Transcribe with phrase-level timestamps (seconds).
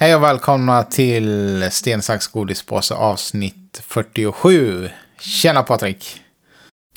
[0.00, 4.90] Hej och välkomna till Sten, sax, godispåse avsnitt 47.
[5.20, 6.20] Tjena Patrik!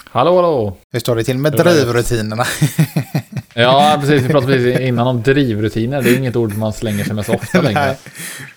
[0.03, 0.77] Hallå, hallå!
[0.91, 2.45] Hur står det till med drivrutinerna?
[3.53, 4.21] Ja, precis.
[4.23, 6.01] Vi pratade precis innan om drivrutiner.
[6.01, 7.95] Det är inget ord man slänger sig med så ofta längre.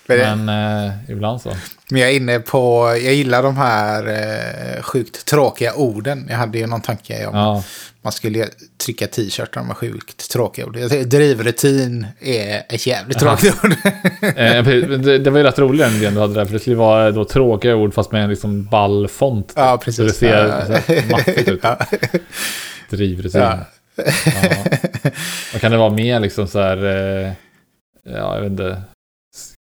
[0.06, 0.48] Men,
[0.86, 1.52] eh, ibland så.
[1.90, 6.26] men jag är inne på, jag gillar de här eh, sjukt tråkiga orden.
[6.30, 7.62] Jag hade ju någon tanke om Ja,
[8.02, 8.48] man skulle
[8.84, 10.76] trycka t-shirtar med sjukt tråkiga ord.
[11.06, 13.36] Drivrutin är ett jävligt Aha.
[13.36, 13.72] tråkigt ord.
[14.36, 14.64] eh,
[14.98, 16.44] det, det var ju rätt roligt den idén du hade där.
[16.44, 19.52] För det skulle vara då tråkiga ord fast med en liksom ball font.
[19.56, 20.06] ja, Så precis.
[20.06, 20.66] det ser Ja.
[20.66, 21.60] så maffigt ut.
[21.62, 21.78] Ja.
[22.90, 23.40] Drivrutin.
[23.40, 23.58] Ja.
[23.96, 24.64] Ja.
[25.52, 26.84] Vad kan det vara mer liksom så här...
[26.84, 27.32] Eh,
[28.04, 28.82] ja, jag vet inte.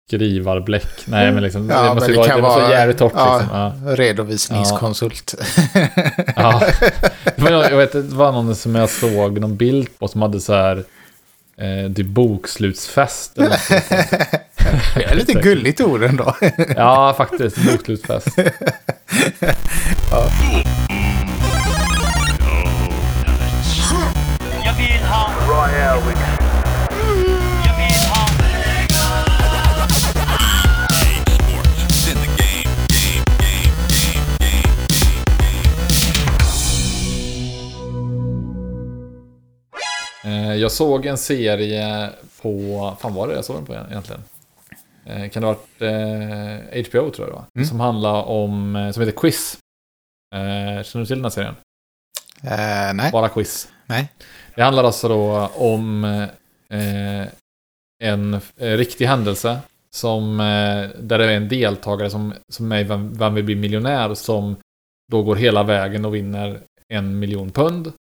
[0.08, 1.06] Skrivarbläck.
[1.06, 1.70] Nej, men liksom.
[1.70, 3.38] Ja, det måste ju vara, det vara jävligt torrt ja.
[3.40, 3.58] liksom.
[3.58, 3.96] Ja.
[3.96, 5.36] Redovisningskonsult.
[6.36, 6.62] Ja.
[7.36, 10.54] Var, jag vet, det var någon som jag såg någon bild på som hade så
[10.54, 10.84] här
[11.58, 13.38] eh, typ bokslutsfest.
[13.38, 13.70] Eller något.
[14.96, 16.36] Det är lite gulligt ord ändå.
[16.76, 17.58] ja, faktiskt.
[17.58, 18.38] Bokslutsfest.
[20.12, 20.30] Jag
[40.24, 42.10] Eh, jag såg en serie
[42.42, 44.24] på, fan var det jag såg den på egentligen?
[45.06, 47.46] Eh, kan det ha varit eh, HBO tror jag det var.
[47.56, 47.68] Mm.
[47.68, 49.58] Som handlar om, eh, som heter Quiz.
[50.36, 51.56] Eh, känner du till den här serien?
[52.44, 53.12] Eh, nej.
[53.12, 53.68] Bara quiz.
[53.90, 54.12] Nej.
[54.56, 56.04] Det handlar alltså då om
[56.70, 57.28] eh,
[58.04, 59.60] en eh, riktig händelse
[59.92, 64.14] som, eh, där det är en deltagare som, som är Vem, Vem vill bli miljonär
[64.14, 64.56] som
[65.12, 67.92] då går hela vägen och vinner en miljon pund.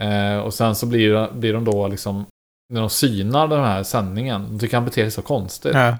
[0.00, 2.26] Eh, och sen så blir, blir de då liksom,
[2.72, 5.74] när de synar den här sändningen, de tycker han beter sig så konstigt.
[5.74, 5.98] Ja,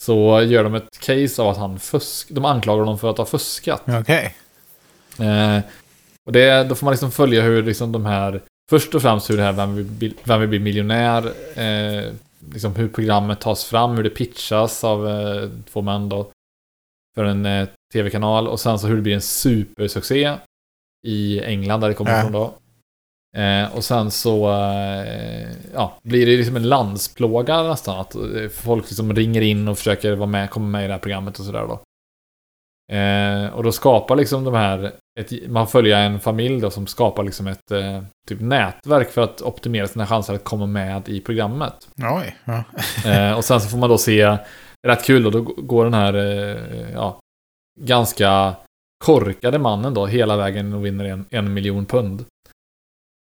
[0.00, 3.26] Så gör de ett case av att han fusk, de anklagar honom för att ha
[3.26, 3.82] fuskat.
[4.00, 4.36] Okej.
[5.18, 5.58] Eh,
[6.30, 8.40] och det, då får man liksom följa hur liksom de här,
[8.70, 12.12] först och främst hur det här Vem vill bli, vem vill bli miljonär, eh,
[12.52, 16.30] liksom hur programmet tas fram, hur det pitchas av eh, två män då,
[17.14, 20.32] för en eh, tv-kanal, och sen så hur det blir en supersuccé
[21.06, 22.54] i England där det kommer ifrån då.
[23.36, 28.00] Eh, och sen så eh, ja, blir det liksom en landsplåga nästan.
[28.00, 31.00] Att eh, folk liksom ringer in och försöker vara med, komma med i det här
[31.00, 31.80] programmet och sådär då.
[32.90, 37.22] Eh, och då skapar liksom de här, ett, man följer en familj då som skapar
[37.22, 41.88] liksom ett eh, typ nätverk för att optimera sina chanser att komma med i programmet.
[41.96, 42.36] Oj.
[42.44, 42.64] Ja.
[43.10, 44.36] Eh, och sen så får man då se,
[44.86, 47.20] rätt kul då, då går den här, eh, ja,
[47.80, 48.54] ganska
[49.04, 52.24] korkade mannen då hela vägen och vinner en, en miljon pund.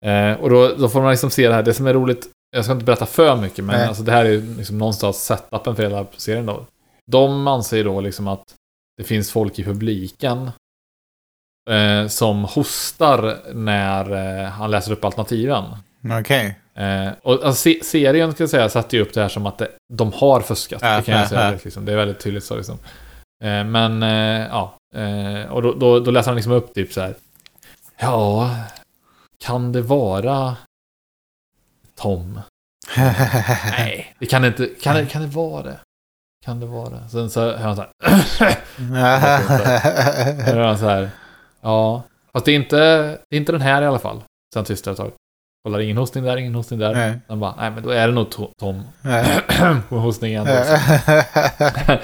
[0.06, 2.66] Eh, och då, då får man liksom se det här, det som är roligt, jag
[2.66, 6.06] ska inte berätta för mycket, men alltså det här är liksom någonstans setupen för hela
[6.18, 6.66] serien då.
[7.12, 8.44] De anser då liksom att
[8.97, 10.51] det finns folk i publiken
[11.69, 14.11] eh, som hostar när
[14.44, 15.63] eh, han läser upp alternativen.
[16.19, 16.59] Okej.
[16.73, 19.57] Eh, och alltså, se- serien ska jag säga satte ju upp det här som att
[19.57, 20.81] det, de har fuskat.
[20.81, 21.85] Ja, det kan jag ja, säga direkt, liksom.
[21.85, 22.78] Det är väldigt tydligt så liksom.
[23.44, 27.01] Eh, men eh, ja, eh, och då, då, då läser han liksom upp typ så
[27.01, 27.16] här.
[27.97, 28.56] Ja,
[29.39, 30.57] kan det vara
[31.95, 32.39] Tom?
[33.72, 34.67] Nej, det kan inte.
[34.81, 35.79] Kan det, kan det vara det?
[36.45, 37.09] Kan det vara det?
[37.11, 37.89] Sen så hör han så här.
[40.53, 41.09] hör han så här.
[41.61, 42.78] Ja, fast det är inte,
[43.29, 44.22] det är inte den här i alla fall.
[44.53, 45.11] Sen tystnar ett tag.
[45.63, 46.94] Kollar ingen hostning där, ingen hostning där.
[46.94, 47.19] Nej.
[47.28, 49.25] Han bara, nej men då är det nog To- Tom Nej.
[49.89, 50.45] på hostningen.
[50.45, 50.53] då.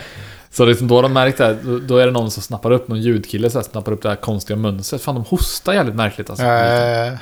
[0.49, 2.71] Så liksom då har de märkt det här, då, då är det någon som snappar
[2.71, 5.01] upp, någon ljudkille så här, snappar upp det här konstiga mönstret.
[5.01, 6.45] Fan de hostar jävligt märkligt alltså.
[6.45, 7.17] Eh,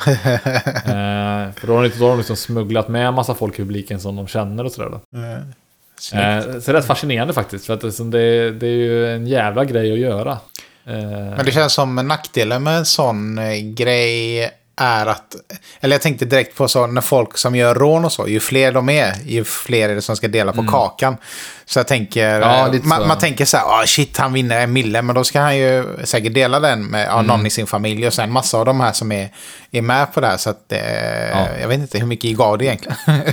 [1.53, 3.99] för då har de, då har de liksom smugglat med en massa folk i publiken
[3.99, 4.99] som de känner och sådär då.
[5.17, 5.57] snyggt.
[6.13, 9.65] Eh, så det är rätt fascinerande faktiskt, för att det, det, är ju en jävla
[9.65, 10.31] grej att göra.
[10.87, 10.99] Eh,
[11.35, 14.49] Men det känns som nackdelen med en sån eh, grej
[14.81, 15.35] är att,
[15.79, 18.71] eller jag tänkte direkt på så när folk som gör rån och så, ju fler
[18.71, 21.17] de är, ju fler är det som ska dela på kakan.
[21.65, 22.49] Så jag tänker, Mm.
[22.49, 25.23] Ja, eh, man, man tänker så här, ah, shit han vinner en mille, men då
[25.23, 27.25] ska han ju säkert dela den med ja, Mm.
[27.25, 29.29] någon i sin familj och sen massa av de här som är,
[29.71, 30.37] är med på det här.
[30.37, 32.97] Så att eh, jag vet inte hur mycket gav det egentligen.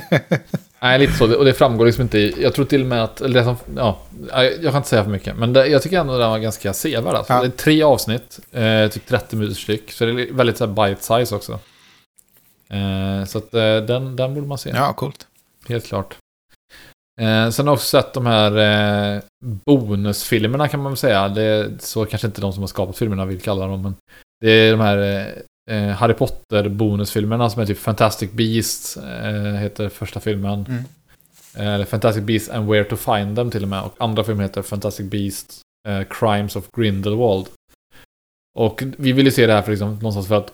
[0.87, 1.37] Nej, lite så.
[1.37, 2.19] Och det framgår liksom inte.
[2.19, 3.21] Jag tror till och med att...
[3.21, 3.99] Eller det som, ja,
[4.33, 5.37] jag kan inte säga för mycket.
[5.37, 7.15] Men det, jag tycker ändå den var ganska sevärd.
[7.15, 7.33] Alltså.
[7.33, 7.41] Ja.
[7.41, 8.41] Det är tre avsnitt.
[8.53, 9.93] Eh, typ 30 minuters styck.
[9.93, 11.53] Så det är väldigt så bite size också.
[12.69, 14.71] Eh, så att eh, den, den borde man se.
[14.71, 15.27] ja, coolt.
[15.69, 16.17] Helt klart.
[17.21, 18.57] Eh, sen har jag också sett de här
[19.17, 21.29] eh, bonusfilmerna kan man väl säga.
[21.29, 23.83] Det är så kanske inte de som har skapat filmerna vill kalla dem.
[23.83, 23.95] Men
[24.41, 25.29] det är de här
[25.71, 28.97] eh, Harry Potter bonusfilmerna som är typ Fantastic Beasts.
[28.97, 30.67] Eh, heter första filmen.
[30.69, 30.85] Mm.
[31.57, 33.83] Eh, Eller Fantastic Beasts and Where to Find Them till och med.
[33.83, 37.47] Och andra filmer heter Fantastic Beasts eh, Crimes of Grindelwald.
[38.59, 40.53] Och vi vill ju se det här för liksom, någonstans för att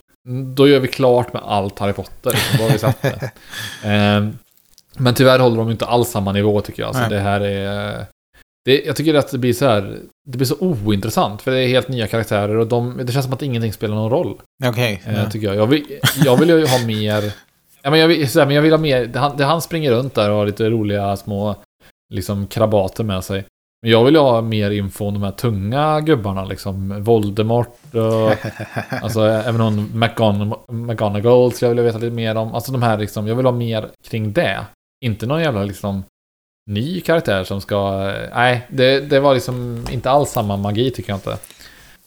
[0.55, 2.33] då gör vi klart med allt Harry Potter.
[2.71, 3.31] Liksom, vi det.
[3.85, 4.29] Eh,
[4.97, 6.89] men tyvärr håller de inte alls samma nivå tycker jag.
[6.89, 7.11] Alltså, Nej.
[7.11, 8.07] det här är...
[8.65, 9.99] Det, jag tycker att det blir så här...
[10.29, 11.43] Det blir så ointressant.
[11.43, 14.11] För det är helt nya karaktärer och de, det känns som att ingenting spelar någon
[14.11, 14.41] roll.
[14.65, 15.03] Okej.
[15.07, 15.31] Eh, ja.
[15.31, 15.57] tycker jag.
[15.57, 17.33] Jag vill, jag vill ju ha mer...
[17.83, 19.07] Ja, men jag, vill, så här, men jag vill ha mer...
[19.07, 21.57] Det han, det han springer runt där och har lite roliga små
[22.15, 23.45] liksom, krabater med sig.
[23.83, 28.47] Men jag vill ju ha mer info om de här tunga gubbarna, liksom Voldemort och...
[29.03, 32.55] alltså även hon McGon McGonagall skulle jag vilja veta lite mer om.
[32.55, 34.67] Alltså de här liksom, jag vill ha mer kring det.
[35.05, 36.05] Inte någon jävla liksom
[36.67, 37.91] ny karaktär som ska...
[38.35, 41.37] Nej, det, det var liksom inte alls samma magi tycker jag inte.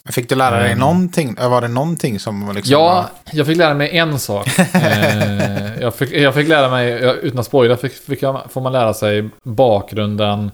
[0.09, 0.79] Fick du lära dig Mm.
[0.79, 1.35] någonting?
[1.39, 2.71] Var det någonting som var liksom...
[2.71, 4.47] Ja, jag fick lära mig en sak.
[4.73, 6.91] eh, jag, fick, jag fick lära mig,
[7.21, 10.51] utan att spoila, fick, fick jag, får man lära sig bakgrunden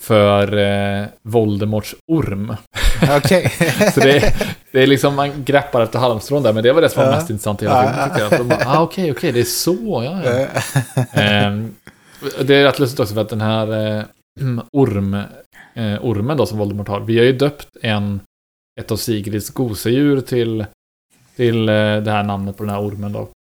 [0.00, 2.56] för eh, Voldemorts orm.
[3.08, 3.16] var...
[3.16, 3.52] Okej.
[3.94, 4.34] Så det,
[4.72, 7.30] det är liksom, man greppar efter halmstrån där, men det var det som var mest
[7.30, 10.46] intressant i hela filmen ah, okej, okej, det är så, ja, ja.
[11.20, 11.74] Ehm,
[12.42, 14.04] det är rätt lustigt också för att den här eh,
[14.72, 15.14] orm,
[15.74, 18.20] eh, ormen då som Voldemort har, vi har ju döpt en,
[18.80, 20.64] ett av Sigrids gosedjur till,
[21.36, 23.28] till eh, det här namnet på den här ormen då.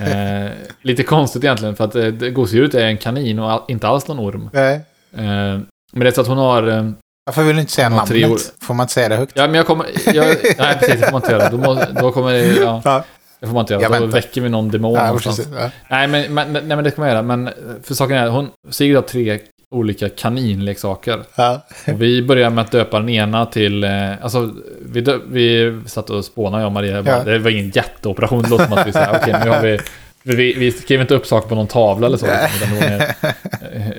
[0.00, 0.50] Eh,
[0.82, 4.18] lite konstigt egentligen för att eh, gosedjuret är en kanin och all, inte alls någon
[4.20, 4.50] orm.
[4.52, 4.74] Nej.
[5.12, 5.58] Eh,
[5.92, 6.68] men det är så att hon har...
[6.68, 6.90] Eh,
[7.26, 8.30] Varför vill du inte säga namnet?
[8.30, 8.38] år.
[8.64, 9.32] Får man inte säga det högt?
[9.36, 9.86] ja, men jag kommer...
[10.14, 11.50] Jag, nej, precis, det får man inte göra.
[11.50, 12.46] Då, må, då kommer det...
[12.46, 13.04] Ja, Ja.
[13.40, 13.82] Det får man inte göra.
[13.82, 14.06] Jag Då väntar.
[14.20, 15.36] väcker vi någon demon Ja, någonstans.
[15.36, 15.52] precis.
[15.60, 15.70] Ja.
[15.88, 17.22] Nej men, men, nej, men det kan man göra.
[17.22, 17.50] Men
[17.82, 19.38] för saken är, hon, Sigrid har tre
[19.70, 21.20] olika kaninleksaker.
[21.36, 21.60] Ja.
[21.86, 23.90] Och vi börjar med att döpa den ena till, eh,
[24.22, 24.50] alltså
[24.82, 27.02] vi, dö, vi satt och spånade jag och Maria.
[27.02, 27.24] Bara, Ja.
[27.24, 29.78] Det var ingen jätteoperation, det låter som att vi säger, okej nu har vi,
[30.22, 32.26] vi, vi skrev inte upp saker på någon tavla eller så.
[32.26, 33.14] Utan det var mer,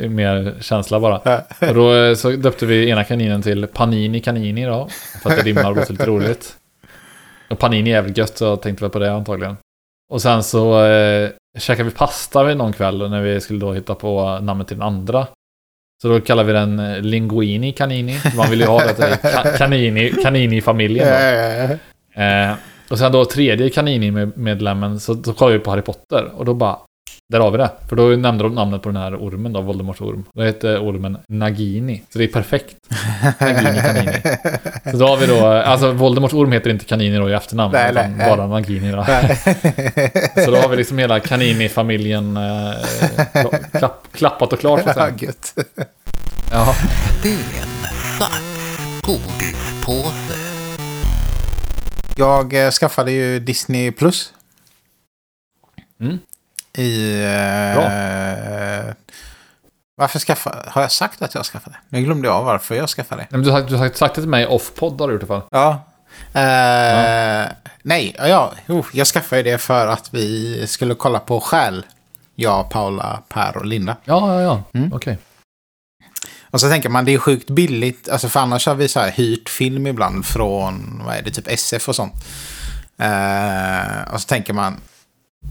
[0.03, 1.21] eh, mer känsla bara.
[1.23, 1.67] Ja.
[1.67, 4.87] Och då eh, så döpte vi ena kaninen till Panini Kanini då.
[5.23, 6.53] För att det rimmar och låter lite roligt.
[7.51, 9.57] Och Panini är väl gött så jag tänkte väl på det antagligen.
[10.12, 13.95] Och sen så eh, käkade vi pasta vid någon kväll när vi skulle då hitta
[13.95, 15.27] på namnet till den andra.
[16.01, 18.19] Så då kallar vi den eh, Linguini Canini.
[18.38, 21.07] Man vill ju ha det till ka- Canini, Canini-familjen.
[22.15, 22.53] Eh,
[22.89, 26.77] och sen då tredje Canini-medlemmen så, så kollade vi på Harry Potter och då bara
[27.30, 27.69] där har vi det.
[27.89, 30.24] För då nämnde de namnet på den här ormen då, Voldemorts orm.
[30.33, 32.03] Det heter ormen Nagini.
[32.09, 32.75] Så det är perfekt.
[33.39, 34.21] Nagini Canini.
[34.92, 37.74] Så då har vi då, alltså Voldemorts orm heter inte Canini då i efternamn.
[37.74, 38.30] Nej, utan nej, nej.
[38.38, 39.06] bara Nagini då.
[40.45, 42.74] Så då har vi liksom hela Canini-familjen eh,
[43.71, 44.83] klapp, klappat och klart.
[44.83, 45.15] Så att Ja, säga.
[45.19, 45.54] gött.
[46.51, 46.75] Ja.
[47.24, 47.88] En
[48.18, 48.42] svart
[49.01, 50.39] godispåse.
[52.15, 54.33] Jag eh, skaffade ju Disney Plus.
[56.01, 56.19] Mm.
[56.77, 57.23] I...
[57.23, 58.94] Eh,
[59.95, 60.69] varför skaffade...
[60.69, 61.75] Har jag sagt att jag skaffade?
[61.89, 63.27] Nu glömde jag varför jag skaffade.
[63.29, 65.41] Men du har, du har sagt det till mig off-podd har du gjort i alla
[65.41, 65.50] fall.
[65.51, 65.83] Ja.
[66.41, 67.47] Eh,
[67.83, 68.53] Nej, ja, ja.
[68.65, 71.85] Jo, jag skaffade det för att vi skulle kolla på Själ.
[72.35, 73.95] Jag, Paula, Per och Linda.
[74.03, 74.79] Ja, ja, ja.
[74.79, 74.94] Mm.
[74.94, 75.18] Okej.
[76.50, 78.09] Och så tänker man det är sjukt billigt.
[78.09, 81.47] Alltså för annars har vi så här hyrt film ibland från, vad är det, typ
[81.47, 82.13] SF och sånt.
[82.97, 84.77] Eh, och så tänker man,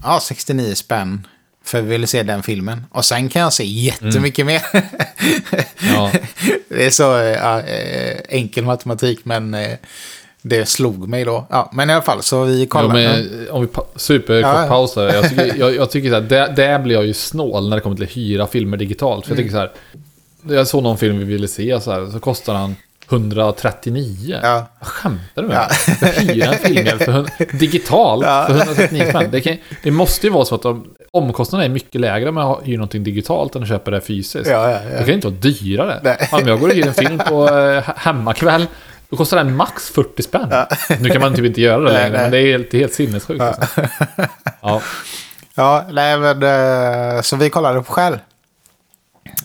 [0.03, 1.27] ja 69 spänn.
[1.63, 2.83] För vi ville se den filmen.
[2.91, 4.61] Och sen kan jag se jättemycket mer.
[5.93, 6.11] Ja.
[6.69, 9.77] det är så eh, ja, eh, enkel matematik men eh,
[10.41, 11.47] det slog mig då.
[11.49, 12.93] Ja, men i alla fall så vi Ja, kollar.
[12.93, 14.67] men, om vi superkort Ja, ja.
[14.67, 15.13] paus där.
[15.13, 17.81] Jag tycker, jag, jag tycker så här, där, där blir jag ju snål när det
[17.81, 19.25] kommer till att hyra filmer digitalt.
[19.25, 19.71] För jag tycker så här,
[20.49, 22.75] jag såg någon film vi ville se så här, så kostar han
[23.11, 24.39] 139.
[24.43, 24.65] Ja.
[24.79, 25.57] Vad skämtar du med?
[26.01, 26.07] Ja.
[26.07, 28.45] Jag hyra en film för hund, digitalt Ja.
[28.47, 29.31] för 139 spänn.
[29.31, 32.59] Det, kan, det måste ju vara så att de, omkostnaden är mycket lägre med att
[32.63, 34.49] hyra någonting digitalt än att köpa det fysiskt.
[34.49, 34.97] Ja, ja, Det ja.
[34.97, 35.99] kan ju inte vara dyrare.
[36.03, 36.29] Nej.
[36.31, 38.65] Om jag går och hyr en film på eh, he- hemmakväll,
[39.09, 40.53] då kostar den max 40 spänn.
[40.99, 42.21] Nu kan man typ inte göra det Nej, längre, nej.
[42.21, 43.41] men det är helt, det helt sinnessjukt.
[43.41, 43.81] Alltså.
[44.61, 44.81] Ja.
[45.55, 46.43] Ja, nej men
[47.15, 48.19] eh, så vi kollade på Själ.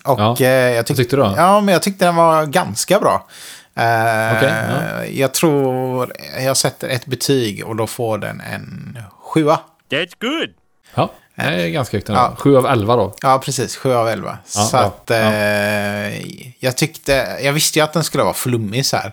[0.05, 0.37] Och Ja.
[0.41, 1.03] eh, jag Vad tyckte...
[1.03, 1.35] tyckte du då?
[1.37, 3.27] Ja, men jag tyckte den var ganska bra.
[3.77, 6.13] Eh, Okej, Jag tror
[6.45, 9.61] jag sätter ett betyg och då får den en sjua.
[9.91, 10.51] That's good.
[10.95, 12.09] Ja, det är ganska högt.
[12.09, 12.15] Ja.
[12.15, 12.37] Ja.
[12.39, 13.15] 7 av 11 då.
[13.23, 13.77] Ja, precis.
[13.77, 14.39] Sju av elva.
[14.55, 16.21] Ja, så ja, att eh,
[16.65, 17.39] jag tyckte...
[17.43, 19.13] Jag visste ju att den skulle vara flummig så här.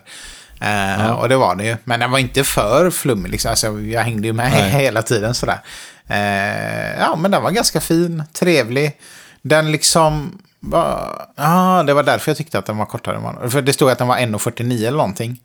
[0.60, 1.14] Eh, Ja.
[1.14, 1.76] Och det var det ju.
[1.84, 3.30] Men den var inte för flummig.
[3.30, 3.50] Liksom.
[3.50, 4.70] Alltså, jag hängde ju med Nej.
[4.82, 5.58] hela tiden sådär.
[6.06, 8.22] Eh, ja, men den var ganska fin.
[8.32, 8.98] Trevlig.
[9.42, 10.38] Den liksom...
[10.70, 13.50] Var, ah, det var därför jag tyckte att den var kortare.
[13.50, 15.40] För det stod att den var 1,49 eller någonting.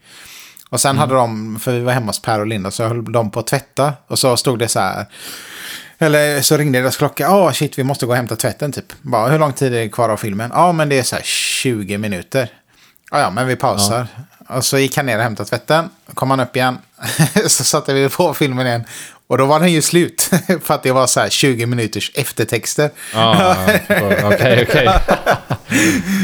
[0.69, 3.31] Och sen hade de, för vi var hemma hos Per och Linda, så höll de
[3.31, 3.93] på att tvätta.
[4.07, 5.05] Och så stod det så här.
[5.97, 7.23] Eller så ringde deras klocka.
[7.23, 8.85] Ja, shit, vi måste gå och hämta tvätten typ.
[9.01, 10.51] Bara, hur lång tid är det kvar av filmen?
[10.53, 12.51] Ja, men det är så här 20 minuter.
[13.11, 14.07] Ja, ja, men vi pausar.
[14.47, 15.89] Och så gick han ner och hämtade tvätten.
[16.13, 16.77] Kom han upp igen.
[17.47, 18.83] så satte vi på filmen igen.
[19.29, 20.29] Och då var den ju slut.
[20.63, 22.89] För att det var så här 20 minuters eftertexter.
[23.13, 23.55] Ja,
[24.23, 24.89] okej, okej.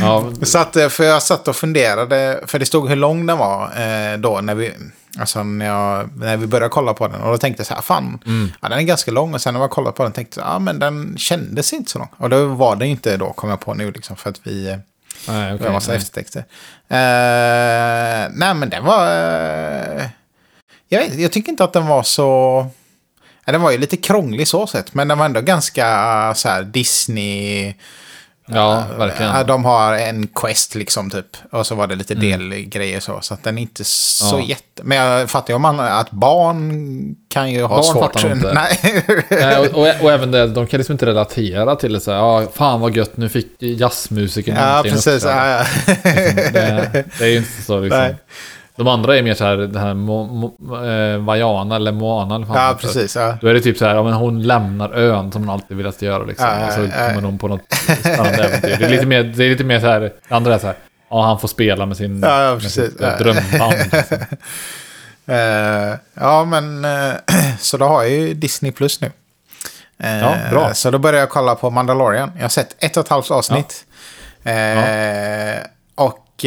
[0.01, 3.37] Ja, Så att, eh, för jag satt och funderade, för det stod hur lång den
[3.37, 4.73] var eh, då när vi,
[5.19, 7.21] alltså när, jag, när vi började kolla på den.
[7.21, 8.19] Och då tänkte jag så här, fan,
[8.61, 9.33] ja, den är ganska lång.
[9.33, 11.99] Och sen när man kollade på den tänkte jag, ja men den kändes inte så
[11.99, 12.09] lång.
[12.17, 14.67] Och då var den inte då, kom jag på nu, liksom, för att vi...
[14.69, 14.77] eh,
[15.27, 15.65] nej, det okej.
[15.65, 15.97] var massa nej.
[15.97, 16.39] eftertexter.
[16.89, 19.07] Eh, nej, men den var...
[19.07, 20.05] eh,
[20.89, 22.67] jag, jag tycker inte att den var så...
[23.45, 25.87] Ja, den var ju lite krånglig så sett, men den var ändå ganska
[26.27, 27.73] eh, så här Disney...
[28.47, 29.31] Ja, verkligen.
[29.35, 31.25] Ja, de har en quest liksom typ.
[31.51, 33.19] Och så var det lite delgrejer så.
[33.21, 34.39] Så att den är inte så Mm.
[34.41, 34.49] Ja.
[34.49, 34.83] jätte...
[34.83, 38.03] Men jag fattar ju om man, att barn kan ju ha Barn svårt.
[38.13, 38.53] fattar nog inte.
[39.31, 39.57] Nej.
[39.57, 42.47] Och, och, och även det, de kan liksom inte relatera till det så här, ja,
[42.53, 45.07] fan vad gött, nu fick jazzmusiken ja, precis.
[45.07, 46.01] uppträda." Ja, ja.
[46.51, 47.99] det, det är ju inte så liksom.
[47.99, 48.15] Nej.
[48.77, 52.47] De andra är mer så här, det här Mo, Mo, eh, Vajana eller Moana eller
[52.47, 53.15] ja, precis.
[53.15, 53.37] Ja.
[53.41, 56.01] Då är det typ så här, ja, men hon lämnar ön som hon alltid velat
[56.01, 56.47] göra liksom.
[56.47, 57.61] Ja, och så ja, kommer hon på något
[57.99, 58.75] spännande äventyr.
[58.79, 60.75] Det är lite mer, det är lite mer så här, det andra är så här,
[61.09, 63.17] ja han får spela med sin Ja, ja, med sitt, eh, Ja.
[63.17, 63.73] drömband.
[63.91, 64.17] Liksom.
[65.27, 67.13] Eh, ja, men eh,
[67.59, 69.11] så då har jag ju Disney Plus nu.
[69.97, 70.73] Ja, bra.
[70.73, 72.31] Så då börjar jag kolla på Mandalorian.
[72.35, 73.85] Jag har sett ett och ett halvt avsnitt.
[75.95, 76.45] Och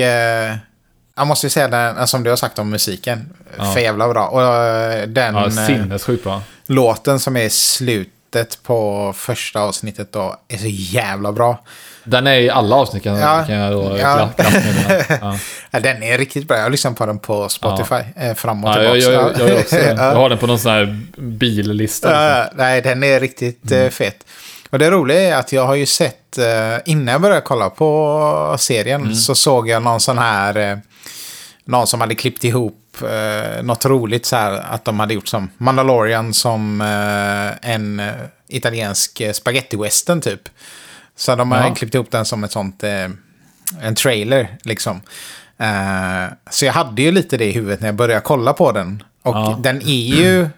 [1.19, 3.73] jag måste ju säga, den, som du har sagt om musiken, Ja.
[3.73, 4.27] för jävla bra.
[4.29, 6.43] Och eh, den Ja, eh, sinnessjukt bra.
[6.67, 11.63] låten som är i slutet på första avsnittet då är så jävla bra.
[12.05, 13.45] Den är i alla avsnitt kan, Ja.
[13.47, 14.31] kan jag då Ja.
[14.37, 14.45] ja.
[15.21, 15.39] Ja.
[15.71, 16.57] Ja, den är riktigt bra.
[16.57, 19.39] Jag har lyssnat på den på Spotify eh, fram och Ja, jag, tillbaka.
[19.41, 19.85] jag, jag, också, Ja.
[19.89, 22.09] jag har den på någon sån här billista.
[22.09, 22.23] Liksom.
[22.23, 24.17] Ja, nej, den är riktigt eh, fet.
[24.71, 26.39] Och det roliga är att jag har ju sett,
[26.85, 30.81] innan jag började kolla på serien, så såg jag någon sån här,
[31.69, 35.51] någon som hade klippt ihop eh, något roligt så här, att de hade gjort som
[35.59, 38.13] Mandalorian som eh, en eh,
[38.49, 40.49] italiensk eh, spaghetti-western typ.
[41.17, 41.75] Så de hade Ja.
[41.75, 43.09] klippt ihop den som ett sånt, eh,
[43.83, 45.01] en trailer liksom.
[45.59, 49.03] Eh, så jag hade ju lite det i huvudet när jag började kolla på den.
[49.23, 49.59] Och Ja.
[49.63, 50.49] den är ju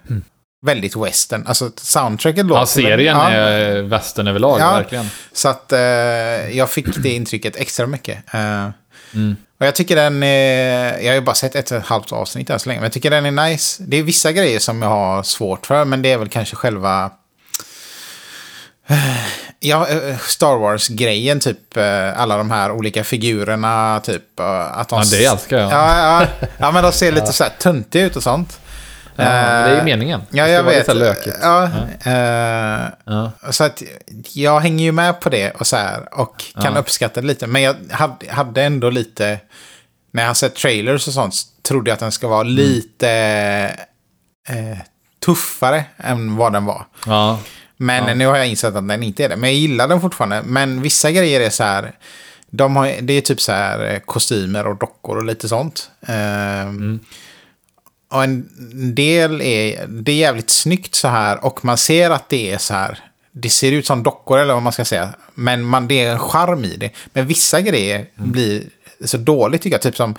[0.67, 1.47] väldigt western.
[1.47, 2.61] Alltså soundtracket låter...
[2.61, 5.07] Ja, serien ja, är västern överlag, verkligen.
[5.33, 5.81] Så att eh,
[6.57, 8.19] jag fick det intrycket extra mycket.
[9.12, 9.37] Eh, Mm.
[9.61, 10.99] Och jag tycker den är...
[10.99, 12.81] Jag har ju bara sett ett och ett halvt avsnitt än så länge.
[12.81, 13.83] Men jag tycker den är nice.
[13.87, 15.85] Det är vissa grejer som jag har svårt för.
[15.85, 17.11] Men det är väl kanske själva...
[19.61, 24.99] Ja, eh, Star Wars-grejen, typ eh, alla de här olika figurerna, typ eh, att de...
[24.99, 25.73] Ja, det älskar jag.
[25.73, 28.61] Ja, ja, ja men de ser lite så här töntiga ut och sånt.
[29.24, 30.22] Ja, det är ju Eh, meningen.
[30.30, 30.78] Ja, jag vet.
[30.78, 31.36] Lite lökigt.
[31.42, 31.70] Ja,
[33.04, 33.32] Ja.
[33.50, 33.82] så att
[34.32, 37.46] jag hänger ju med på det och så här och kan uppskatta det lite.
[37.46, 37.76] Men jag
[38.28, 39.40] hade, ändå lite,
[40.12, 43.08] när jag har sett trailers och sånt, så trodde jag att den ska vara lite
[44.48, 44.78] eh,
[45.24, 46.86] tuffare än vad den var.
[47.06, 47.38] Ja.
[47.76, 49.36] Men nu har jag insett att den inte är det.
[49.36, 50.42] Men jag gillar den fortfarande.
[50.44, 51.92] Men vissa grejer är så här,
[52.50, 55.90] de har, det är typ så här kostymer och dockor och lite sånt.
[56.06, 57.00] Ehm,
[58.11, 58.49] Och en
[58.95, 62.75] del är, det är jävligt snyggt så här och man ser att det är så
[62.75, 62.99] här.
[63.33, 65.14] Det ser ut som dockor eller vad man ska säga.
[65.35, 66.90] Men man, det är en charm i det.
[67.12, 68.62] Men vissa grejer blir
[69.05, 69.83] så dåligt tycker jag.
[69.83, 70.14] Typ som,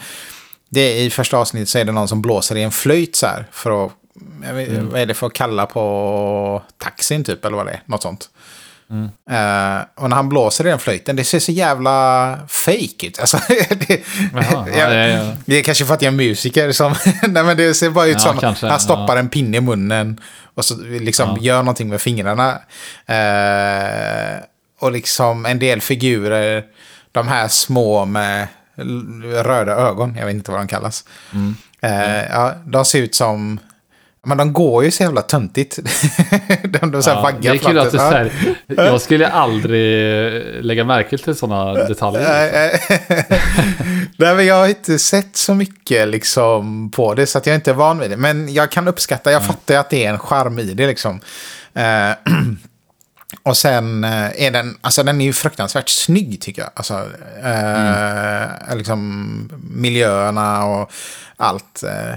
[0.70, 3.46] det i första avsnittet så är det någon som blåser i en flöjt så här.
[3.52, 3.92] För att,
[4.54, 7.84] vet, vad är det för att kalla på taxin typ eller vad det är.
[7.86, 8.30] Något sånt.
[9.32, 13.20] Eh, och när han blåser i den flöjten, det ser så jävla fake ut.
[13.20, 13.38] Alltså,
[13.70, 14.02] det,
[14.34, 15.34] Jaha, ja, jag- ja, ja.
[15.46, 16.96] det är kanske för att jag är musiker som...
[17.28, 20.20] nej men det ser bara ut som kanske, han stoppar en pinne i munnen
[20.56, 22.60] och så liksom gör någonting med fingrarna.
[23.06, 24.38] Eh,
[24.80, 26.64] och liksom en del figurer,
[27.12, 28.48] de här små med
[29.34, 31.04] röda ögon, jag vet inte vad de kallas.
[31.34, 31.56] Mm.
[31.82, 33.60] Eh, ja, de ser ut som...
[34.24, 35.80] Men de går ju så jävla töntigt.
[36.63, 38.32] de de så här Ja, vaggar det är kul att du säger.
[38.68, 42.22] Jag skulle aldrig lägga märke till sådana detaljer.
[44.18, 47.72] Nej, men jag har inte sett så mycket liksom, på det, så att jag inte
[47.72, 48.18] är van vid det.
[48.18, 50.88] Men jag kan uppskatta, jag fattar ju att det är en charm i det.
[50.88, 51.20] Liksom.
[51.74, 52.12] Eh,
[53.44, 56.72] och sen eh, är den, alltså den är ju fruktansvärt snygg tycker jag.
[56.74, 56.94] Alltså,
[57.44, 60.92] eh, liksom miljöerna och
[61.38, 61.84] allt.
[61.84, 62.16] Eh,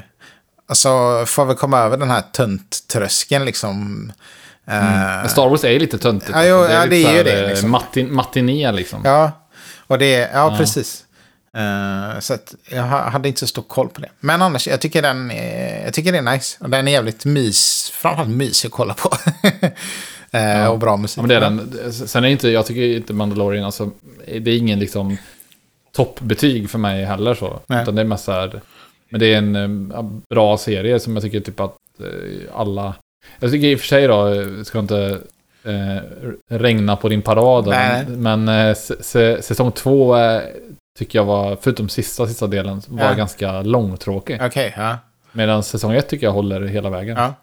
[0.68, 4.12] alltså får vi komma över den här tönt-tröskeln liksom.
[4.66, 6.30] Eh, Men Star Wars är ju lite töntigt.
[6.34, 7.70] Ja, jo, ja, lite det är ju det, eh, liksom.
[7.70, 9.00] Matin, matiné liksom.
[9.04, 9.32] Ja,
[9.86, 11.04] och det, ja, precis.
[11.56, 14.08] Eh, så att jag ha- hade inte så stor koll på det.
[14.20, 16.56] Men annars, jag tycker den är, jag tycker det är nice.
[16.60, 19.10] Och den är jävligt mys, framförallt mysig att kolla på.
[20.30, 21.18] Eh, Och bra musik.
[21.18, 21.92] Ja, men det är den.
[21.92, 23.90] Sen är inte, jag tycker inte Mandalorian, alltså,
[24.26, 25.16] det är ingen liksom
[25.96, 27.60] toppbetyg för mig heller så.
[27.66, 27.82] Nej.
[27.82, 28.60] Utan det är mest så här,
[29.14, 32.94] men det är en eh, bra serie som jag tycker typ att eh, alla,
[33.40, 35.18] jag tycker i och för sig då, eh, ska inte
[36.50, 38.04] regna på din parad, Nej.
[38.06, 38.74] men
[39.42, 40.16] säsong två
[40.98, 43.14] tycker jag var, förutom sista, sista delen, var Ja.
[43.14, 44.40] ganska långtråkig.
[44.42, 44.98] Okej, ja.
[45.32, 47.16] Medan säsong ett tycker jag håller hela vägen.
[47.16, 47.34] ja.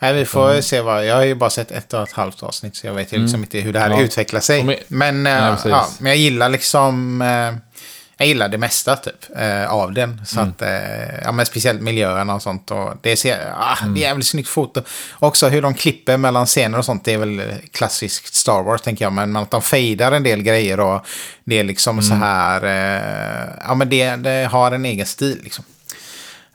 [0.00, 1.06] Nej, vi får se vad...
[1.06, 3.34] Jag har ju bara sett ett och ett halvt avsnitt så jag vet ju liksom
[3.34, 3.42] Mm.
[3.44, 4.00] inte hur det här Ja.
[4.02, 4.84] utvecklar sig.
[4.88, 7.22] Men, eh, Nej, ja, men jag gillar liksom...
[8.22, 10.20] Jag gillar det mesta typ eh, av den.
[10.26, 10.50] Så Mm.
[10.50, 12.70] att, eh, ja, men speciellt miljöerna och sånt.
[12.70, 13.94] Och det, ser, ah, Mm.
[13.94, 14.82] det är jävligt snyggt foto.
[15.18, 17.04] Också hur de klipper mellan scener och sånt.
[17.04, 19.12] Det är väl klassiskt Star Wars tänker jag.
[19.12, 21.06] Men att de fejdar en del grejer och
[21.44, 22.02] det är liksom Mm.
[22.02, 22.64] så här...
[22.64, 25.64] Eh, ja men det, det har en egen stil liksom.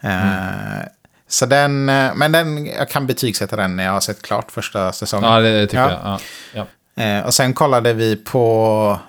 [0.01, 0.87] Eh,
[1.29, 4.91] Så den, eh, men den, jag kan betygsätta den när jag har sett klart första
[4.91, 5.31] säsongen.
[5.31, 5.89] Ja, det tycker Ja.
[5.89, 6.19] jag.
[6.53, 6.67] Ja.
[6.95, 7.03] Ja.
[7.03, 8.99] Eh, och sen kollade vi på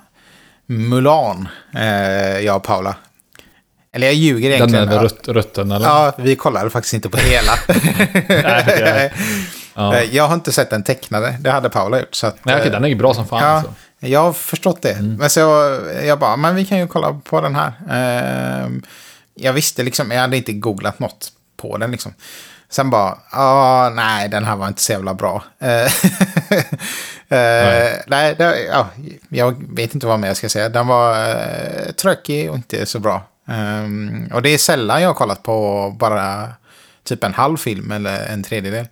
[0.68, 2.96] Mulan, eh, jag och Paula.
[3.92, 4.88] Eller jag ljuger Den egentligen.
[4.88, 5.02] är ja.
[5.02, 5.86] rött, rötten eller?
[5.86, 7.52] Ja, vi kollade faktiskt inte på hela.
[8.28, 9.12] Nej.
[9.74, 9.96] Ja.
[9.96, 12.14] Eh, Jag har inte sett den tecknade, det hade Paula gjort.
[12.14, 13.42] Så att, Nej, okej, eh, den är ju bra som fan.
[13.42, 13.72] Ja, Alltså.
[14.00, 14.92] jag har förstått det.
[14.92, 15.14] Mm.
[15.14, 17.72] Men så jag, jag bara, men vi kan ju kolla på den här.
[17.90, 18.82] Ehm,
[19.34, 22.14] jag visste liksom, jag hade inte googlat något på den liksom.
[22.70, 23.18] Sen bara,
[23.90, 25.44] nej, den här var inte så jävla bra.
[27.28, 28.88] Eh, eh, nej, det, ja,
[29.28, 30.68] jag vet inte vad mer jag ska säga.
[30.68, 33.22] Den var uh, tråkig och inte så bra.
[33.48, 36.48] Ehm, och det är sällan jag har kollat på bara
[37.04, 38.86] typ en halv film eller en tredjedel.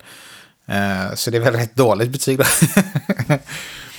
[0.67, 2.43] Eh, så det är väl rätt dåligt betyg då.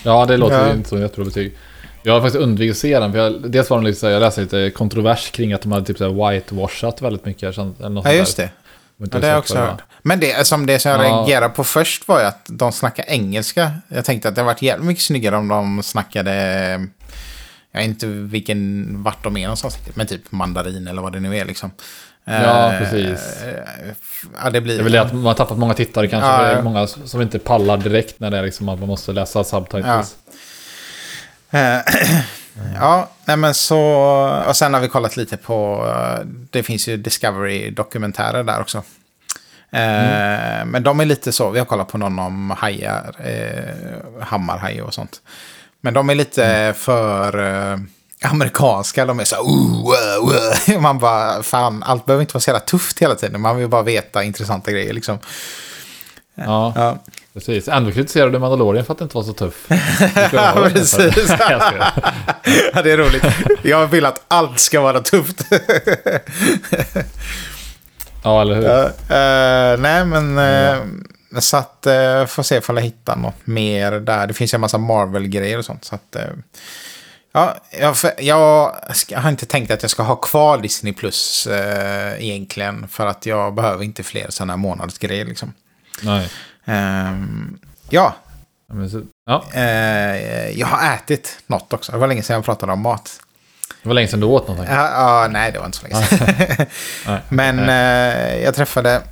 [0.02, 0.73] Ja, det låter Ja.
[0.73, 1.57] inte som jättebra betyg.
[2.02, 4.40] Jag har faktiskt undvikit att se den, för jag, dels var det lite jag läste
[4.40, 7.59] lite kontrovers kring att de hade typ så här whitewashat väldigt mycket.
[7.59, 8.50] Eller något ja, just det.
[8.99, 9.83] Ja, det har jag också hört.
[10.02, 11.05] Men det som, det som jag Ja.
[11.05, 13.73] reagerade på först var ju att de snackar engelska.
[13.88, 16.33] Jag tänkte att det hade varit jävligt mycket snyggare om de snackade...
[17.73, 21.37] Jag vet inte vilken, vart de är någonstans, men typ mandarin eller vad det nu
[21.37, 21.71] är liksom.
[22.25, 23.45] Ja, Eh, precis.
[24.43, 24.75] Ja, det blir...
[24.75, 26.30] Det är väl det att man har tappat många tittare kanske.
[26.30, 26.63] Ja, det är ja.
[26.63, 30.17] många som inte pallar direkt när det är liksom att man måste läsa subtitles.
[31.50, 31.78] Eh,
[32.75, 33.80] ja, nej men så...
[34.47, 35.86] Och sen har vi kollat lite på...
[35.97, 38.78] eh, Det finns ju Discovery-dokumentärer där också.
[39.71, 44.82] Eh, Men de är lite så, vi har kollat på någon om hajar, eh, hammarhaj
[44.82, 45.21] och sånt.
[45.80, 47.38] Men de är lite för
[47.73, 47.78] eh,
[48.23, 50.32] amerikanska, de är så "Ooh, wow,
[50.68, 53.40] wow." Man bara, fan, allt behöver inte vara så jävla tufft hela tiden.
[53.40, 55.18] Man vill bara veta intressanta grejer liksom.
[56.34, 56.99] Ja, Ja,
[57.38, 57.68] precis.
[57.68, 59.66] Ändå kritiserade Mandalorian för att det inte var så tuff.
[60.32, 61.28] ja precis.
[61.38, 61.62] Jag
[62.74, 63.24] ja, det är roligt.
[63.62, 65.44] Jag vill att allt ska vara tufft.
[68.22, 68.62] ja, eller hur?
[68.62, 70.38] Ja, eh, nej, men...
[70.38, 70.84] eh,
[71.38, 74.26] så att, uh, får se ifall jag hittar något mer där.
[74.26, 75.84] Det finns ju en massa Marvel-grejer och sånt.
[75.84, 76.16] Så att,
[77.32, 81.48] ja, jag, jag ska, har inte tänkt att jag ska ha kvar Disney Plus
[82.18, 82.88] egentligen.
[82.88, 85.52] För att jag behöver inte fler sådana här månadsgrejer liksom.
[86.02, 86.30] Nej.
[86.69, 87.59] Ehm,
[87.91, 88.15] ja,
[88.73, 91.93] Ja, Ja, eh, jag har ätit något också.
[91.93, 93.21] Det var länge sedan jag pratade om mat.
[93.83, 94.75] det var länge sedan du åt någonting.
[94.75, 94.91] Ja,
[95.23, 96.67] ja, nej, det var inte så länge sedan.
[97.28, 99.02] Men eh, jag träffade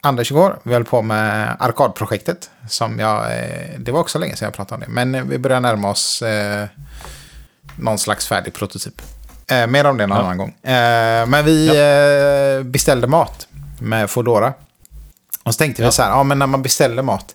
[0.00, 0.58] Anders igår.
[0.62, 2.50] Vi höll på med arkadprojektet.
[2.68, 5.04] Som jag, eh, det var också länge sedan jag pratade om det.
[5.04, 6.22] Men vi börjar närma oss
[7.76, 9.02] någon slags färdig prototyp.
[9.50, 10.24] Eh, mer om det någon Ja.
[10.24, 10.48] annan gång.
[10.62, 13.46] Eh, men vi eh, beställde mat
[13.80, 14.52] med Foodora.
[15.48, 15.92] Och så tänkte vi Ja.
[15.92, 17.34] så här, ja men när man beställer mat.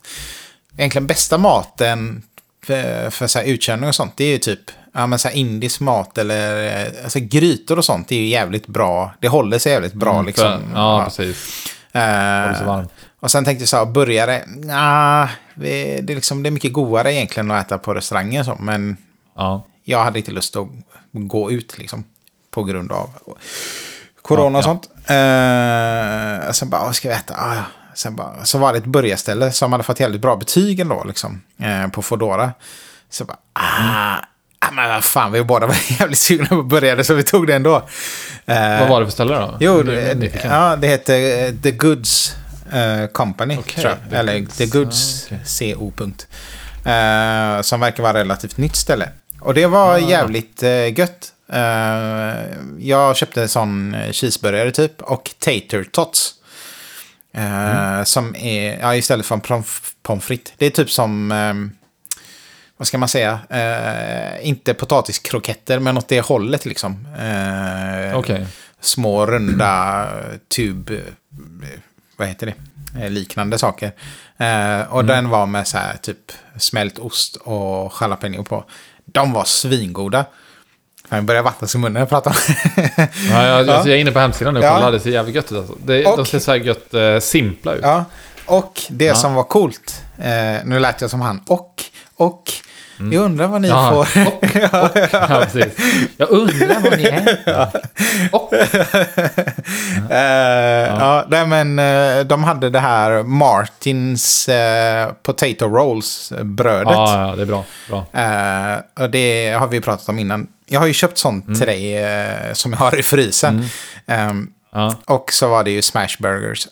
[0.78, 2.24] Egentligen bästa maten
[2.66, 4.60] för, för så här utkörning och sånt, det är ju typ
[4.94, 8.08] ja, men så här indisk mat eller eh, alltså grytor och sånt.
[8.08, 9.14] Det är ju jävligt bra.
[9.20, 10.46] Det håller sig jävligt bra Mm, liksom.
[10.46, 11.38] för- ja, precis.
[11.38, 12.88] Sig Eh, varm.
[13.20, 17.14] och sen tänkte jag så här, burgare, nah, det, är liksom, det är mycket godare
[17.14, 18.98] egentligen att äta på restauranger så, men
[19.36, 19.66] Ja.
[19.84, 20.68] jag hade inte lust att
[21.12, 22.04] gå ut liksom.
[22.52, 23.10] På grund av
[24.22, 24.80] corona och Ja, ja.
[24.80, 24.90] sånt.
[26.48, 27.34] Eh, sen bara, vad ska vi äta?
[27.38, 27.64] Ah, ja.
[27.96, 31.42] Sen bara, så var det ett burgarställe som hade fått jävligt bra betyg ändå, liksom.
[31.60, 32.52] Eh, på Foodora.
[33.10, 34.16] Så bara, ah,
[34.60, 37.56] ah, men vad fan, vi båda var jävligt sugna på burgare så vi tog det
[37.56, 37.76] ändå.
[38.46, 39.58] Eh, Vad var det för ställe då?
[39.60, 40.52] Jo, jag det, nyfiken.
[40.52, 42.36] ja, det heter eh, The Goods
[42.74, 44.10] eh, Company, Okej, tror jag.
[44.10, 44.58] The Eller Goods.
[44.58, 45.92] The Goods Ah, CO.
[45.98, 46.28] Punkt.
[46.86, 49.10] Eh, som verkar vara relativt nytt ställe.
[49.40, 49.98] Och det var Ah.
[50.00, 51.30] jävligt eh, gött.
[51.54, 51.60] Eh,
[52.80, 56.34] jag köpte en sån eh, cheeseburgare typ och tater tots.
[57.34, 58.06] Eh, Mm.
[58.06, 59.64] Som är, ja istället för en
[60.04, 60.54] pommes frites.
[60.58, 61.54] Det är typ som, eh,
[62.78, 67.08] vad ska man säga, eh, inte potatiskroketter men åt det hållet liksom.
[67.20, 68.48] Eh, Okej.
[68.80, 70.08] små runda
[70.56, 70.92] tub...
[72.18, 72.54] Vad heter
[72.94, 73.92] det, liknande saker.
[74.38, 78.66] Eh, och den var med så här typ smält ost och jalapeno på.
[79.06, 80.26] De var svingoda.
[81.18, 82.38] Jag börjar vattnas i munnen när jag pratar.
[83.32, 83.74] Ja, jag, Ja.
[83.78, 84.76] jag är inne på hemsidan nu och Ja.
[84.76, 84.92] kollar.
[84.92, 85.76] Det ser jävligt gött ut alltså.
[85.86, 87.80] Det, Och- De ser så här gött eh, simpla ut.
[87.84, 88.06] ja.
[88.46, 89.16] Och det Ja.
[89.16, 91.84] som var coolt, eh, nu lät jag som han, och,
[92.16, 92.52] och,
[93.12, 93.80] jag undrar vad ni Mm.
[93.84, 94.24] Ja, får.
[95.14, 95.74] Ja, precis.
[96.18, 97.70] Jag undrar vad ni är.
[98.32, 98.54] Och,
[100.10, 101.26] Eh, ja.
[101.30, 106.94] nej, men eh, de hade det här Martins eh, Potato Rolls-brödet.
[106.94, 107.64] ja, ja, det är bra.
[107.90, 108.06] bra.
[108.22, 110.48] Eh, och det har vi pratat om innan.
[110.68, 111.60] Jag har ju köpt sånt Mm.
[111.60, 113.66] till dig eh, som jag har i frysen.
[114.08, 114.96] Ehm, Ja.
[115.06, 116.68] och så var det ju Smash Burgers.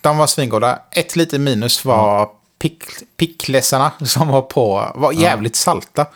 [0.00, 0.78] De var svingoda.
[0.90, 2.28] Ett litet minus var
[2.68, 2.82] pick,
[3.16, 4.92] picklesarna som var på.
[4.94, 6.06] Var jävligt salta.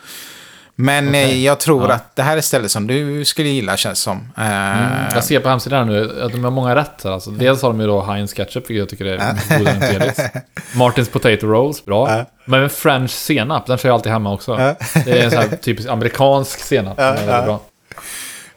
[0.75, 1.93] Men eh, jag tror Ja.
[1.95, 4.31] att det här är stället som du skulle gilla känns som.
[4.37, 7.11] Eh, Jag ser på hemsidan nu att de har många rätt här.
[7.11, 7.31] Alltså.
[7.31, 9.35] Dels har de ju då Heinz Ketchup, vilket jag tycker är
[9.79, 10.19] Felix.
[10.75, 12.17] Martins Potato Rolls, bra.
[12.17, 12.25] Ja.
[12.45, 14.51] Men French senap, den kör jag alltid hemma också.
[14.59, 14.75] Ja.
[15.05, 16.99] Det är en sån här typisk amerikansk senap.
[16.99, 17.59] är bra.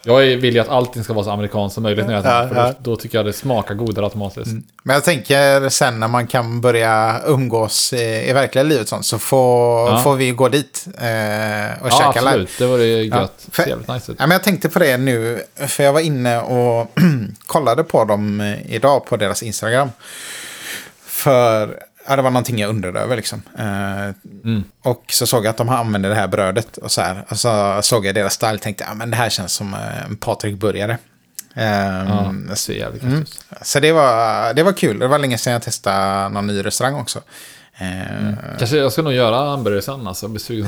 [0.05, 2.49] Jag vill ju att allting ska vara så amerikanskt som möjligt när jag äter, Ja,
[2.49, 2.75] för ja.
[2.79, 4.51] då, då tycker jag det smakar godare automatiskt.
[4.83, 9.19] Men jag tänker sen när man kan börja umgås i, i verkliga livet sånt, så
[9.19, 10.03] får, Ja.
[10.05, 12.29] får vi gå dit eh, och Ja, käka live.
[12.31, 12.51] absolut.
[12.59, 13.47] Det vore ju gött.
[13.51, 14.13] för- Ser jävligt nice.
[14.19, 16.93] Ja, men jag tänkte på det nu, för jag var inne och
[17.47, 19.89] kollade på dem eh, idag på deras Instagram.
[21.07, 23.43] För ja, det var någonting jag undrade över liksom.
[23.59, 24.65] Eh, Mm.
[24.83, 27.25] Och så såg jag att de använde det här brödet och så här.
[27.29, 30.05] Och så såg jag deras style och tänkte, ja men det här känns som eh,
[30.05, 30.99] en Patrik-burgare.
[31.55, 31.65] Eh,
[32.09, 33.25] Ja, det ser jävligt Mm.
[33.63, 34.99] Så det var, det var kul.
[34.99, 37.21] Det var länge sedan jag testade någon ny restaurang också.
[37.79, 40.25] Eh, Kanske jag ska nog göra hamburgare sen alltså.
[40.27, 40.67] Jag blir sugen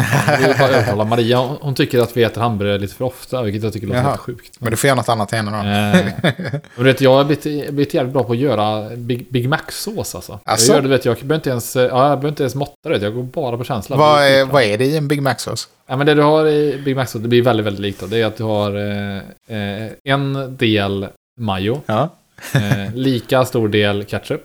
[0.98, 1.38] som Maria.
[1.38, 4.08] Hon, tycker att vi äter hamburgare lite för ofta, vilket jag tycker låter Jaha.
[4.08, 4.56] helt sjukt.
[4.60, 5.68] Men du får göra något annat till henne då.
[5.68, 9.48] Eh, och du vet, jag har blivit, blivit jävligt bra på att göra Big, Big
[9.48, 10.38] Mac-sås alltså.
[10.44, 10.72] Asså?
[10.72, 12.98] Jag gör det, vet, jag behöver inte ens, ja, jag behöver inte ens måtta det,
[12.98, 13.96] jag går bara på känsla.
[13.96, 15.68] vad, är vad är det i en Big Mac-sås?
[15.86, 18.00] Ja, men det du har i Big Mac-sås, det blir väldigt, väldigt likt.
[18.00, 18.06] då.
[18.06, 19.16] Det är att du har eh,
[19.58, 21.06] eh, en del
[21.40, 22.08] majo, Ja.
[22.54, 24.40] eh, lika stor del ketchup.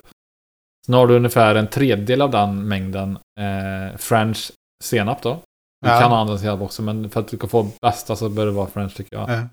[0.90, 4.52] Sen har du ungefär en tredjedel av den mängden eh, French
[4.84, 5.40] senap då.
[5.86, 6.00] Du Ja.
[6.00, 8.52] kan ha annan senap också, men för att du ska få bästa så bör det
[8.52, 9.30] vara French tycker jag.
[9.30, 9.44] Ja.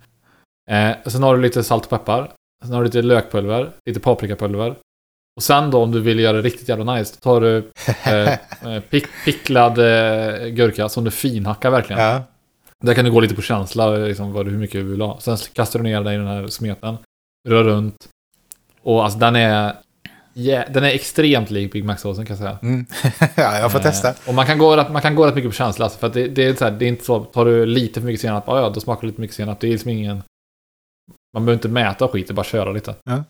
[0.77, 2.31] Eh, sen har du lite salt och peppar.
[2.65, 4.75] Sen har du lite lökpulver, lite paprikapulver.
[5.37, 7.71] Och sen då om du vill göra det riktigt jävla nice, då tar du
[8.07, 8.33] eh,
[8.75, 12.03] eh, pick, picklad eh, gurka som du finhackar verkligen.
[12.03, 12.23] Ja.
[12.85, 15.21] Där kan du gå lite på känsla, liksom, vad hur mycket du vill ha.
[15.21, 16.97] Sen kastar du ner den i den här smeten,
[17.49, 18.09] rör runt.
[18.83, 19.75] Och alltså den är,
[20.37, 22.59] yeah, den är extremt lik Big Mac-såsen kan jag säga.
[22.63, 22.87] Mm.
[23.37, 24.09] ja, jag får testa.
[24.09, 25.85] Eh, och man kan, gå, rätt- man kan gå rätt mycket på känsla.
[25.85, 28.01] Alltså, för att det, det, är så här, det är inte så, tar du lite
[28.01, 29.61] för mycket senap, ja, ja då smakar det lite mycket senap.
[29.61, 30.23] Det är liksom ingen...
[31.35, 32.95] Man behöver inte mäta skit, det är bara köra lite.
[33.05, 33.25] Ja.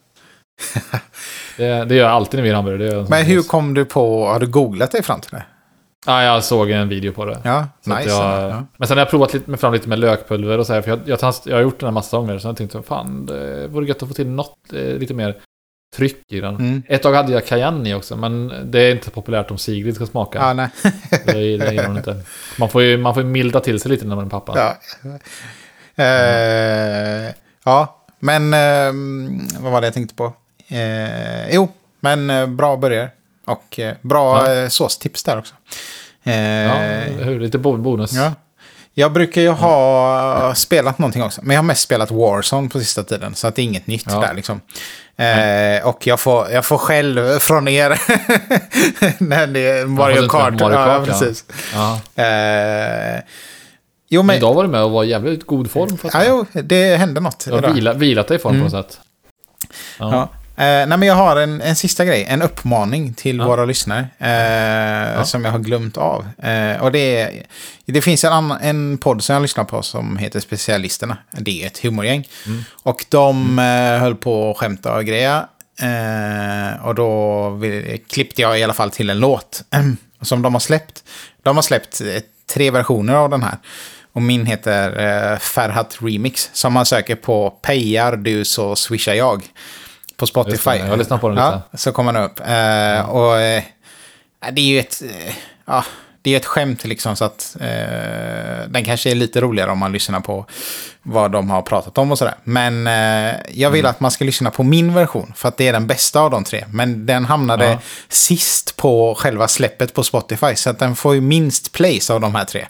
[1.56, 3.06] det, det gör jag alltid när vi gör hamburgare.
[3.08, 3.48] Men hur sås.
[3.48, 5.44] kom du på, har du googlat dig fram till det?
[6.06, 7.40] Ja, jag såg en video på det.
[7.44, 8.08] Ja, Så nice.
[8.08, 8.64] jag, ja.
[8.76, 10.90] Men sen har jag provat lite, med fram lite med lökpulver och så här, för
[10.90, 13.68] jag, jag, jag, jag har gjort den här massa gånger, så jag tänkte fan, det
[13.68, 15.36] vore gött att få till något eh, lite mer
[15.96, 16.54] tryck i den.
[16.54, 16.82] Mm.
[16.88, 20.06] Ett tag hade jag cayenne i också, men det är inte populärt om Sigrid ska
[20.06, 20.38] smaka.
[20.38, 20.68] Ja, nej.
[21.26, 21.40] Det, det
[21.72, 22.22] gillar hon inte.
[22.58, 24.54] Man får ju man får ju milda till sig lite när man är pappa.
[24.56, 24.76] Ja.
[26.04, 27.32] Eh,
[27.64, 30.32] ja, men ehm, vad var det jag tänkte på?
[30.68, 31.68] Eh, jo,
[32.00, 33.10] men eh, bra börjar.
[33.44, 34.70] Och bra Ja.
[34.70, 35.54] såstips där också.
[36.22, 36.32] Ja,
[37.24, 38.12] hur, lite bo- bonus.
[38.12, 38.32] ja.
[38.98, 41.40] Jag brukar ju ha spelat någonting också.
[41.44, 43.34] Men jag har mest spelat Warzone på sista tiden.
[43.34, 44.20] Så att det är inget nytt Ja.
[44.20, 44.60] där liksom.
[45.18, 47.88] Eh, och jag får, jag får själv från er
[49.24, 50.60] när det är Mario Kart.
[50.60, 51.04] Mario Kart, ja.
[51.06, 51.44] precis.
[51.74, 52.00] Ja.
[52.24, 53.20] Eh,
[54.08, 55.98] jo, Men idag var du med och var i jävligt god form.
[56.12, 57.44] Ja, jo, det hände något.
[57.44, 58.70] du har vilat dig i form Mm.
[58.70, 59.00] på något sätt.
[59.98, 60.28] Ja.
[60.56, 60.62] Ja.
[60.64, 63.44] Eh, nej, men jag har en, en sista grej, en uppmaning till Ja.
[63.46, 64.08] våra lyssnare.
[64.18, 66.26] Eh, Som jag har glömt av.
[66.42, 67.42] Eh, och det, är,
[67.86, 71.16] det finns en, annan, en podd som jag lyssnar på som heter Specialisterna.
[71.32, 72.28] Det är ett humorgäng.
[72.46, 72.64] Mm.
[72.82, 75.46] Och de eh, höll på att skämta och greja.
[75.80, 79.62] Eh, och då vill, klippte jag i alla fall till en låt
[80.20, 81.04] som de har släppt.
[81.42, 82.22] De har släppt eh,
[82.54, 83.58] tre versioner av den här.
[84.12, 84.88] Och min heter
[85.32, 86.50] eh, Ferhat Remix.
[86.52, 89.42] Som man söker på Pejar du så swishar jag.
[90.16, 90.70] På Spotify.
[90.70, 91.82] Det, jag har lyssnat på den ja, lite.
[91.82, 92.40] Så kommer den upp.
[92.40, 93.62] Eh, Och eh,
[94.52, 95.02] det är ju ett...
[95.02, 95.34] Eh,
[95.66, 95.84] ja,
[96.22, 99.92] det är ett skämt liksom så att eh, den kanske är lite roligare om man
[99.92, 100.46] lyssnar på
[101.02, 102.34] vad de har pratat om och sådär.
[102.44, 103.90] Men eh, jag vill Mm.
[103.90, 106.44] att man ska lyssna på min version för att det är den bästa av de
[106.44, 106.64] tre.
[106.70, 107.78] Men den hamnade Ja.
[108.08, 112.34] sist på själva släppet på Spotify så att den får ju minst plays av de
[112.34, 112.66] här tre.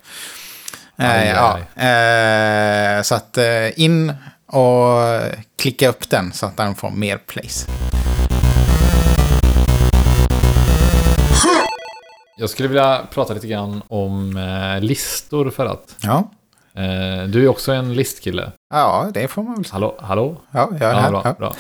[0.99, 1.87] Eh, Aj, ja, aj.
[1.87, 4.13] eh, så att eh, in
[4.57, 7.67] och eh, klicka upp den så att den får mer plays.
[12.39, 15.97] Jag skulle vilja prata lite grann om eh, listor för att.
[16.03, 16.31] Ja.
[16.75, 18.53] Eh, du är också en listkille.
[18.75, 19.73] Ja, det får man väl säga.
[19.73, 19.97] Hallå?
[19.99, 20.37] hallå?
[20.51, 21.11] Ja, jag är ja, här.
[21.11, 21.35] Bra, ja.
[21.39, 21.55] bra.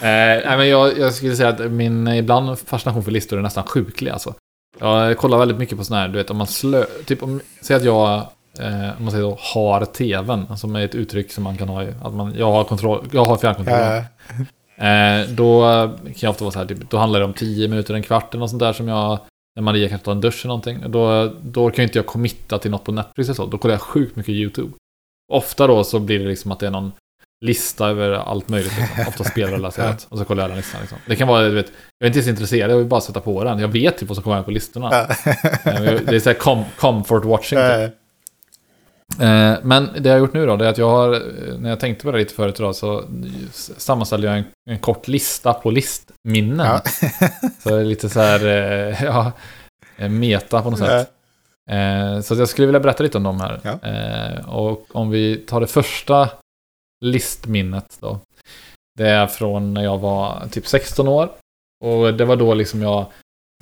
[0.00, 0.56] Ja.
[0.56, 4.34] men jag, jag, skulle säga att min ibland fascination för listor är nästan sjuklig alltså.
[4.78, 6.84] Jag kollar väldigt mycket på sådana här, du vet om man slö...
[7.04, 8.26] Typ om, säg att jag
[8.58, 11.82] eh, om man säger då, har tvn, som är ett uttryck som man kan ha
[12.02, 13.78] att man, jag har kontroll, jag har fjärrkontroll.
[13.80, 14.04] Ja,
[14.80, 15.62] Eh, då
[16.04, 18.34] kan jag ofta vara så här, typ, då handlar det om 10 minuter, en kvart
[18.34, 19.18] eller något sånt där som jag,
[19.56, 20.84] när Maria kanske tar en dusch eller någonting.
[20.90, 23.46] Då, då kan ju inte jag committa till något på Netflix och så.
[23.46, 24.72] Då kollar jag sjukt mycket YouTube.
[25.32, 26.92] Ofta då så blir det liksom att det är någon
[27.44, 28.72] lista över allt möjligt.
[28.78, 29.04] Liksom.
[29.08, 30.06] Ofta spelrelaterat.
[30.10, 30.80] Och så kollar jag den listan.
[30.80, 30.98] Liksom.
[31.06, 33.44] Det kan vara, du vet, jag är inte ens intresserad, jag vill bara sätta på
[33.44, 33.58] den.
[33.58, 35.00] Jag vet typ vad som kommer på listorna.
[35.00, 35.06] Eh,
[36.06, 37.58] Det är så här com comfort watching.
[37.86, 37.94] Typ.
[39.20, 41.70] Eh, Men det jag har gjort nu då, det är att jag har, eh, när
[41.70, 43.04] jag tänkte på det lite förut idag, så
[43.76, 46.66] sammanställde jag en, en kort lista på listminnen.
[46.66, 46.82] Ja.
[47.62, 49.32] Så det är lite så här, eh, ja,
[50.08, 51.12] meta på något sätt.
[52.24, 53.60] Så jag skulle vilja berätta lite om dem här.
[53.62, 54.42] Ja.
[54.46, 56.30] Och om vi tar det första
[57.04, 58.20] listminnet då.
[58.98, 61.30] Det är från när jag var typ 16 år.
[61.84, 63.06] Och det var då liksom jag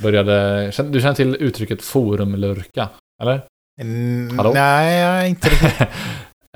[0.03, 2.89] började, du känner till uttrycket forumlurka?
[3.23, 3.41] Eller?
[3.79, 4.51] Mm, Hallå?
[4.55, 5.89] Nej, inte riktigt.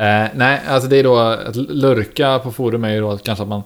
[0.01, 3.49] Eh, nej, alltså det är då att lurka på forum är ju då kanske att
[3.49, 3.63] man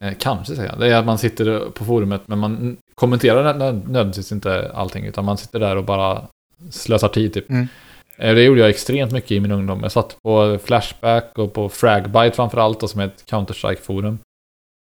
[0.00, 0.76] eh, kanske säga.
[0.76, 5.04] Det är att man sitter på forumet men man kommenterar nö- nö- nödvändigtvis inte allting
[5.06, 6.22] utan man sitter där och bara
[6.70, 7.50] slösar tid typ.
[7.50, 7.68] Mm.
[8.18, 9.80] Eh, det gjorde jag extremt mycket i min ungdom.
[9.82, 14.18] Jag satt på Flashback och på Fragbite framförallt och som är ett Counter-Strike-forum.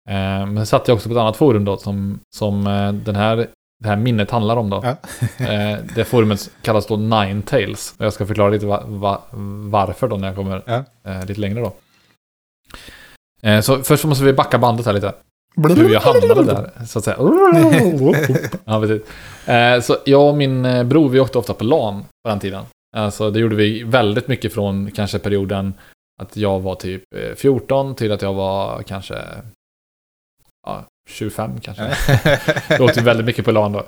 [0.08, 3.46] Eh, men satt jag också på ett annat forum då som, som eh, den här,
[3.82, 4.80] det här minnet handlar om då.
[4.84, 4.96] Ja.
[5.46, 7.94] Eh, det forumet kallas då Ninetales.
[7.98, 9.22] Och jag ska förklara lite va, va,
[9.70, 10.84] varför då när jag kommer Ja.
[11.10, 11.72] eh, lite längre då.
[13.42, 15.12] Eh, så först måste vi backa bandet här lite.
[15.56, 17.16] Hur jag hamnade där, så att säga.
[18.64, 19.02] ja, precis.
[19.86, 22.64] Så jag och min bror, vi åkte ofta på LAN på den tiden.
[22.96, 25.74] Alltså det gjorde vi väldigt mycket från kanske perioden
[26.22, 29.14] att jag var typ eh, 14 till att jag var kanske
[31.06, 31.84] 25 kanske.
[32.80, 33.78] Åkte vi väldigt mycket på LAN då.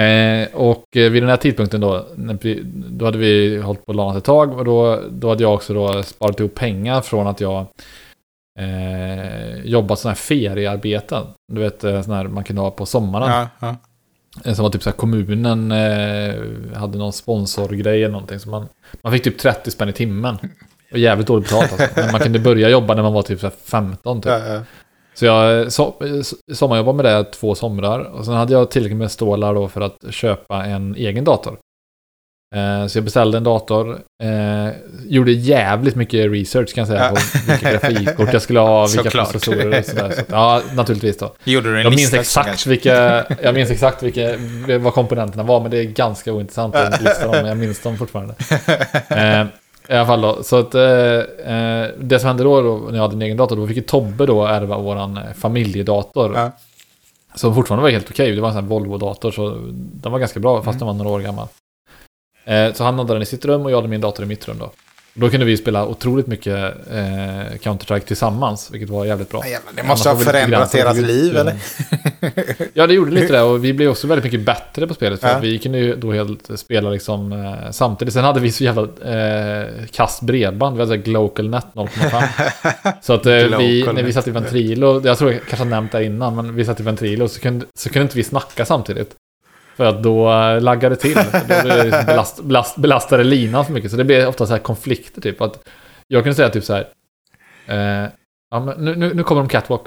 [0.00, 2.06] Eh, och vid den här tidpunkten då,
[2.90, 6.02] då hade vi hållit på LAN ett tag och då, då hade jag också då
[6.02, 7.66] sparat ihop pengar från att jag
[8.58, 11.22] eh, jobbat sådana här feriearbeten.
[11.52, 13.30] Du vet, eh, sådana här man kunde ha på sommaren.
[13.30, 13.76] ja, ja.
[14.44, 16.34] Eh, Som var typ så här kommunen eh,
[16.78, 18.38] hade någon sponsorgrej eller någonting.
[18.40, 18.68] Så man,
[19.02, 20.36] man fick typ 30 spänn i timmen.
[20.92, 22.00] Och jävligt dåligt betalt alltså.
[22.00, 24.32] Men man kunde börja jobba när man var typ så här 15 typ.
[24.32, 24.60] Ja.
[25.18, 25.94] Så jag so
[26.52, 28.00] sommarjobbade med det två somrar.
[28.00, 31.58] Och sen hade jag tillräckligt med stålar då för att köpa en egen dator.
[32.54, 33.98] Eh, så jag beställde en dator.
[34.22, 34.72] Eh,
[35.06, 37.08] gjorde jävligt mycket research kan jag säga.
[37.08, 37.16] På
[37.52, 39.30] vilka grafikkort jag skulle ha, vilka Såklart.
[39.32, 40.10] processorer och sådär.
[40.10, 41.34] Så, ja, naturligtvis då.
[41.44, 44.36] Gjorde du en Jag minns exakt vilka, jag minns exakt vilka,
[44.78, 47.98] vad komponenterna var, men det är ganska ointressant att lista dem, men jag minns dem
[47.98, 48.34] fortfarande.
[49.08, 49.46] Eh,
[49.88, 53.02] I alla fall då, så att eh, eh, det som hände då, då när jag
[53.02, 56.32] hade en egen dator, då fick ju Tobbe då ärva våran eh, familjedator.
[56.34, 56.50] Ja.
[57.34, 60.40] Som fortfarande var helt okej, det var en sån här Volvo-dator, så den var ganska
[60.40, 61.48] bra, fast den var några år gammal.
[62.44, 64.48] Eh, så han hade den i sitt rum och jag hade min dator i mitt
[64.48, 64.70] rum då.
[65.20, 66.54] Då kunde vi spela otroligt mycket
[66.90, 69.46] eh, Counter-Strike tillsammans, vilket var jävligt bra.
[69.46, 71.54] Jävlar, det Annars måste ha vi lite förändrat ert på liv, eller?
[72.74, 75.20] Ja, det gjorde lite det och vi blev också väldigt mycket bättre på spelet.
[75.20, 75.38] För Ja.
[75.38, 78.14] vi kunde ju då helt spela liksom eh, samtidigt.
[78.14, 80.76] Sen hade vi så jävla eh, kast bredband.
[80.76, 82.92] Vi hade så här Glocalnet 0,5.
[83.02, 85.92] så att eh, vi, när vi satt i Ventrilo, jag tror jag kanske har nämnt
[85.92, 89.14] det innan, men vi satt i Ventrilo så kunde, så kunde inte vi snacka samtidigt.
[89.78, 90.24] För att då
[90.60, 91.14] laggade det till.
[91.14, 93.90] För Då det belast, belast, belastade linan för mycket.
[93.90, 95.40] Så det blev ofta så här konflikter typ.
[95.40, 95.68] Att
[96.08, 96.88] jag kunde säga typ så här.
[97.66, 98.08] Eh,
[98.50, 99.82] ja, men nu, nu, nu kommer de catwalk.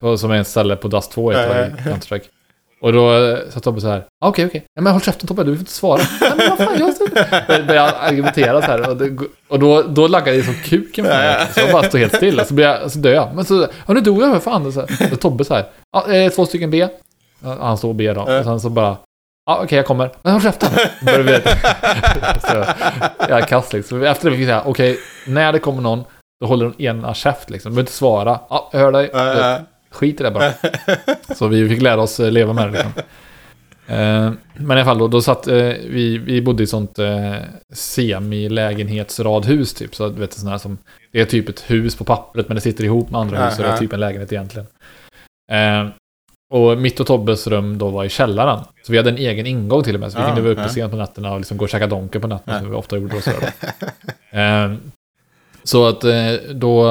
[0.00, 2.24] På, som är ett ställe på Dust 2 ett tag i Counter-Strike.
[2.82, 4.04] Och då eh, sa Tobbe så här.
[4.20, 4.64] "Ah, Okej, okej.
[4.74, 6.00] Ja, men håll käften Tobbe, du får inte svara.
[6.20, 6.78] Nej, men vad fan,
[7.48, 7.66] jag.
[7.66, 8.88] Började argumentera så här.
[8.90, 11.46] Och, det, och då, då laggade det som kuken för mig.
[11.54, 12.40] Så jag bara stod helt still.
[12.40, 13.34] Och så, blev jag, så dör jag.
[13.34, 14.72] Men så, ja nu dog jag, vad fan.
[14.72, 15.64] Så, så Tobbe så här.
[15.92, 16.88] Ja, eh, två stycken B.
[17.42, 18.20] Ja, Han står och B då.
[18.20, 18.96] Och sen så bara.
[19.46, 20.10] Ja, okej, jag kommer.
[20.22, 20.68] Men håll käften.
[23.28, 24.02] Jag kast liksom.
[24.02, 26.04] Efter det fick jag säga, okej, när det kommer någon,
[26.40, 27.70] då håller den ena käft liksom.
[27.70, 28.40] Du behöver inte svara.
[28.50, 29.10] Ja, jag hör dig.
[29.12, 29.58] Ja.
[29.90, 30.52] Skit i det bara.
[31.36, 32.92] Så vi fick lära oss eh, leva med det liksom.
[33.86, 35.54] Eh, Men i alla fall då, då satt eh,
[35.88, 37.34] vi, vi bodde i sånt eh,
[37.74, 39.94] semi-lägenhetsradhus typ.
[39.94, 40.78] Så du vet, sån här som,
[41.12, 43.62] det är typ ett hus på pappret men det sitter ihop med andra hus så
[43.62, 44.66] det är typ en lägenhet egentligen.
[46.50, 48.64] Och mitt och Tobbes rum då var i källaren.
[48.82, 50.12] Så vi hade en egen ingång till och med.
[50.12, 50.68] Så vi kunde vara uppe ja.
[50.68, 52.56] sent på nätterna och liksom gå och käka donken på nätterna.
[52.56, 52.60] Ja.
[52.60, 53.20] Som vi ofta gjorde då.
[53.20, 53.46] Så, då.
[54.38, 54.72] Eh,
[55.62, 56.84] så att eh, då,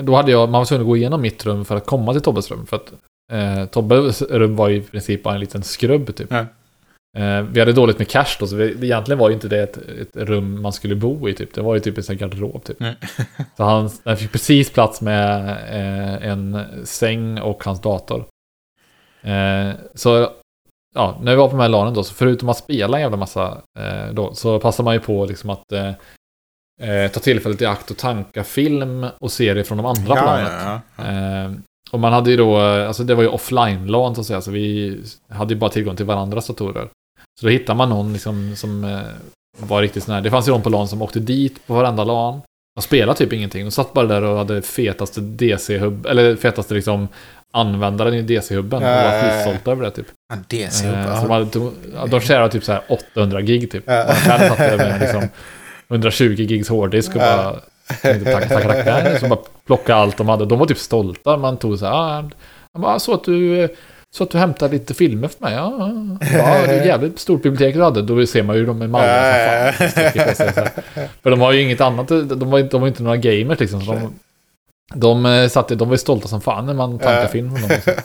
[0.00, 2.22] då hade jag, man var tvungen att gå igenom mitt rum för att komma till
[2.22, 2.66] Tobbes rum.
[2.66, 2.92] För att
[3.32, 6.30] eh, Tobbes rum var i princip bara en liten skrubb typ.
[6.30, 6.46] Ja.
[7.16, 9.76] Eh, vi hade dåligt med cash då, så vi, egentligen var ju inte det ett,
[9.76, 11.54] ett rum man skulle bo i typ.
[11.54, 12.78] Det var ju typ en garderob typ.
[13.56, 18.24] Så han, han fick precis plats med eh, en säng och hans dator.
[19.26, 20.30] Eh, så
[20.94, 23.16] ja, när vi var på de här LANen då, så förutom att spela en jävla
[23.16, 25.88] massa eh, då, så passade man ju på liksom att eh,
[26.82, 30.52] eh, ta tillfället i akt och tanka film och serier från de andra planet.
[30.64, 31.04] ja, ja.
[31.04, 31.52] Eh,
[31.90, 34.96] och man hade ju då, alltså det var ju offline-LAN så att säga, så vi
[35.28, 36.88] hade ju bara tillgång till varandras datorer.
[37.40, 39.00] Så då hittade man någon liksom som eh,
[39.58, 42.04] var riktigt sån här, det fanns ju någon på LAN som åkte dit på varenda
[42.04, 42.40] LAN
[42.76, 43.64] och spelade typ ingenting.
[43.64, 47.08] De satt bara där och hade fetaste DC-hubb, eller fetaste liksom
[47.52, 50.06] användaren i DC-hubben och var skitstolta över det typ.
[50.28, 53.86] Ja, DC Eh, så de, hade, de, typ så här 800 gig typ.
[53.86, 55.28] Man själv satt där med liksom
[55.88, 57.56] 120 gigs hårddisk och bara
[58.02, 59.18] tänkte, tacka, tacka, tacka.
[59.18, 60.46] Så bara plocka allt de hade.
[60.46, 61.36] De var typ stolta.
[61.36, 62.30] Man tog så här, ah,
[62.78, 63.68] bara, så att du
[64.16, 65.54] så att du hämtar lite filmer för mig.
[65.54, 68.02] Ja, ja, det är jävligt stort bibliotek du hade.
[68.02, 69.72] Då ser man ju dem i Malmö.
[70.34, 70.68] Som fan.
[71.22, 72.08] För de har ju inget annat.
[72.08, 73.80] De var, de var inte några gamers liksom.
[73.80, 74.14] Så de,
[74.94, 77.54] de, eh, satt, de var stolta som fan när man tankade film.
[77.54, 77.92] Liksom.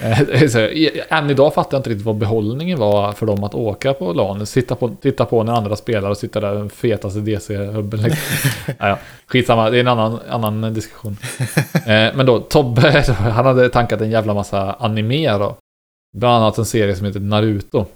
[0.00, 0.22] Eh,
[0.64, 4.12] i- Än idag fattar jag inte riktigt vad behållningen var för dem att åka på
[4.12, 4.46] LAN.
[4.46, 8.02] Sitta på, titta på när andra spelar och sitta där den fetaste DC-hubben.
[8.02, 8.20] Liksom.
[8.78, 11.16] ja, ja, skitsamma, det är en annan, annan diskussion.
[11.74, 15.56] Eh, men då, Tobbe, han hade tankat en jävla massa anime då.
[16.16, 17.86] Bland annat en serie som heter Naruto.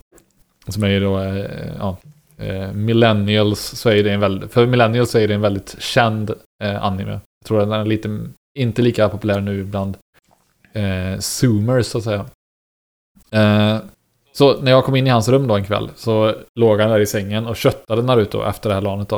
[0.69, 1.45] Som är ju då, eh,
[1.79, 1.97] ja,
[2.39, 6.31] eh, Millennials så är det en väldigt, för Millennials så är det en väldigt känd
[6.63, 7.13] eh, anime.
[7.13, 8.21] Jag tror den är lite,
[8.59, 9.97] inte lika populär nu bland
[10.73, 12.27] eh, zoomers så att säga.
[13.31, 13.79] Eh,
[14.33, 17.01] så när jag kom in i hans rum då en kväll så låg han där
[17.01, 19.17] i sängen och köttade Naruto efter det här lanet då.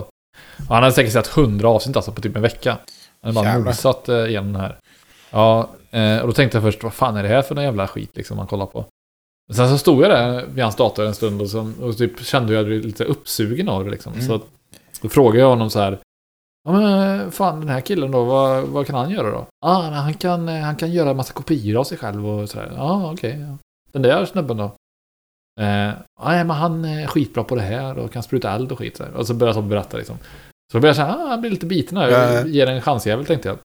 [0.69, 2.79] Och han hade säkert sett hundra avsnitt alltså på typ en vecka.
[3.23, 4.79] Han hade bara nosat eh, igenom det här.
[5.31, 7.87] Ja, eh, och då tänkte jag först, vad fan är det här för någon jävla
[7.87, 8.85] skit liksom man kollar på?
[9.55, 12.53] Sen så stod jag där vid hans dator en stund och, så, och typ kände
[12.53, 14.13] jag lite uppsugen av det liksom.
[14.13, 14.27] Mm.
[14.27, 14.41] Så
[15.01, 15.99] då frågade jag honom så här.
[16.65, 19.47] Ja men eh, fan den här killen då, vad, vad kan han göra då?
[19.67, 22.73] Ah, han kan, eh, han kan göra en massa kopior av sig själv och sådär.
[22.77, 23.47] Ja ah, okej.
[23.49, 23.59] ja.
[23.93, 24.65] Den där snubben då?
[25.61, 25.93] Eh,
[26.25, 28.97] nej men han är skitbra på det här och kan spruta eld och skit.
[28.97, 29.13] Så här.
[29.13, 30.17] Och så började jag berätta liksom.
[30.73, 32.09] Så då började jag säga, ah, han blir lite biten här.
[32.09, 32.33] Ja, ja.
[32.33, 33.59] Jag ger en chansjävel tänkte jag.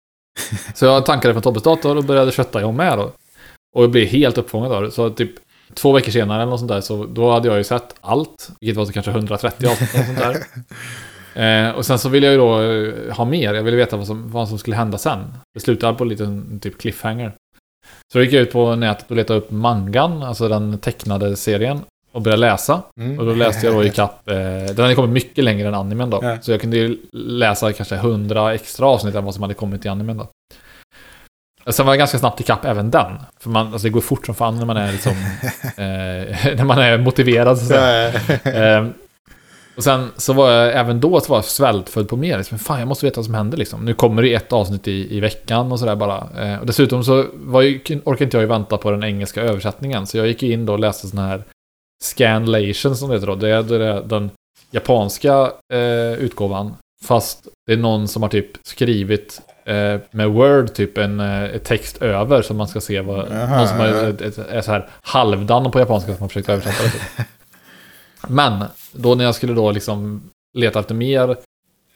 [0.75, 3.11] Så jag tankade från Tobbes dator och började kötta jag med då.
[3.75, 4.91] Och jag blev helt uppfångad av det.
[4.91, 5.31] Så typ
[5.73, 8.51] två veckor senare eller något sånt där, så då hade jag ju sett allt.
[8.59, 10.37] Vilket var så kanske 130 avsnitt eller sånt där.
[11.35, 13.53] Eh, och sen så ville jag ju då eh, ha mer.
[13.53, 15.33] Jag ville veta vad som, vad som skulle hända sen.
[15.53, 17.31] Det slutade på en liten typ cliffhanger.
[18.11, 21.81] Så då gick jag ut på nätet och letade upp mangan, alltså den tecknade serien.
[22.11, 22.81] Och började läsa.
[22.99, 23.19] Mm.
[23.19, 24.35] Och då läste jag då i kapp, eh,
[24.75, 26.19] den hade kommit mycket längre än animen då.
[26.21, 26.37] Ja.
[26.41, 29.89] Så jag kunde ju läsa kanske 100 extra avsnitt än vad som hade kommit i
[29.89, 30.27] animen då.
[31.67, 33.11] Sen var jag ganska snabbt i kapp även den.
[33.39, 35.11] För man, alltså det går fort som fan när man är liksom,
[35.63, 37.73] eh, när man är motiverad så
[38.43, 38.93] Ehm,
[39.75, 42.37] och sen så var jag även då så var jag svältfödd på mer.
[42.37, 43.85] Liksom, fan, jag måste veta vad som händer liksom.
[43.85, 46.27] Nu kommer det ett avsnitt i, i veckan och sådär bara.
[46.39, 50.07] Eh, och dessutom så var ju, orkade inte jag ju vänta på den engelska översättningen.
[50.07, 51.43] Så jag gick in då och läste sån här
[52.03, 53.35] scanlation som det heter då.
[53.35, 54.31] Det är, det är den
[54.71, 56.73] japanska eh, utgåvan.
[57.03, 59.52] Fast det är någon som har typ skrivit eh,
[60.11, 63.27] med Word typ en eh, text över så man ska se vad...
[63.31, 66.83] Jaha, någon som ett, ett, ett så här halvdan på japanska som har försökt översätta
[66.83, 66.89] det.
[66.91, 67.27] Typ.
[68.27, 71.29] Men då när jag skulle då liksom leta efter mer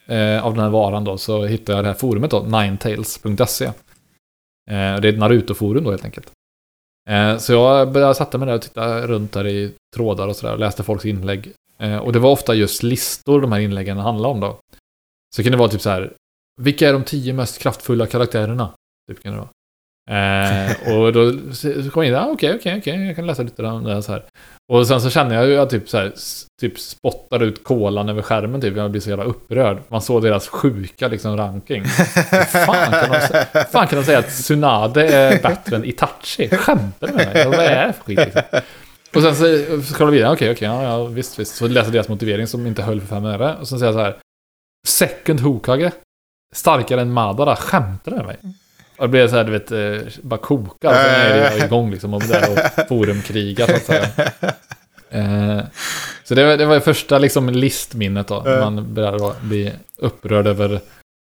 [0.08, 3.66] eh, av den här varan då så hittade jag det här forumet då, ninetales.se.
[3.66, 3.72] Eh,
[4.68, 6.32] det är ett Naruto-forum då helt enkelt.
[7.10, 10.54] Eh, så jag började sätta mig där och titta runt där i trådar och sådär
[10.54, 11.52] och läste folks inlägg.
[11.80, 14.60] Eh, och det var ofta just listor de här inläggen handlade om då.
[15.36, 16.14] Så det kunde vara typ så här,
[16.62, 18.72] vilka är de tio mest kraftfulla karaktärerna?
[19.10, 19.50] Typ kan det vara.
[20.10, 21.32] Eh, och då
[21.92, 24.12] kom jag in, ah, okej, okej, okej, jag kan läsa lite om det här så
[24.12, 24.26] här.
[24.74, 26.14] Och sen så känner jag ju att typ så här,
[26.62, 28.78] typ spottar ut kolan över skärmen typ.
[28.78, 29.78] Jag blir så jävla upprörd.
[29.88, 31.82] Man såg deras sjuka liksom ranking.
[31.84, 36.50] Hur fan kan de, fan kan de säga att Tsunade är bättre än Itachi?
[36.50, 37.46] Skämtar du med mig?
[37.46, 38.42] Vad är det för skit liksom?
[39.16, 39.36] Och sen
[39.84, 41.56] så kollar vi vidare, okej, okej, ja, ja, visst, visst.
[41.56, 43.56] Så läser jag deras motivering som inte höll för fem öre.
[43.56, 44.18] Och sen säger jag så här.
[44.88, 45.92] Second Hokage.
[46.56, 47.56] Starkare än Madara.
[47.56, 48.38] Skämtar du med mig?
[48.98, 50.90] Och det blev så här, du vet, eh, bara koka.
[50.90, 52.14] Och sen är det igång liksom.
[52.14, 54.08] Och där och forumkriga så att säga.
[55.10, 55.60] Eh,
[56.24, 58.42] så det var det var det första liksom listminnet då.
[58.46, 60.80] När man började bli upprörd över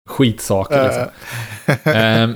[0.09, 1.03] skitsaker liksom.
[1.93, 2.29] Eh,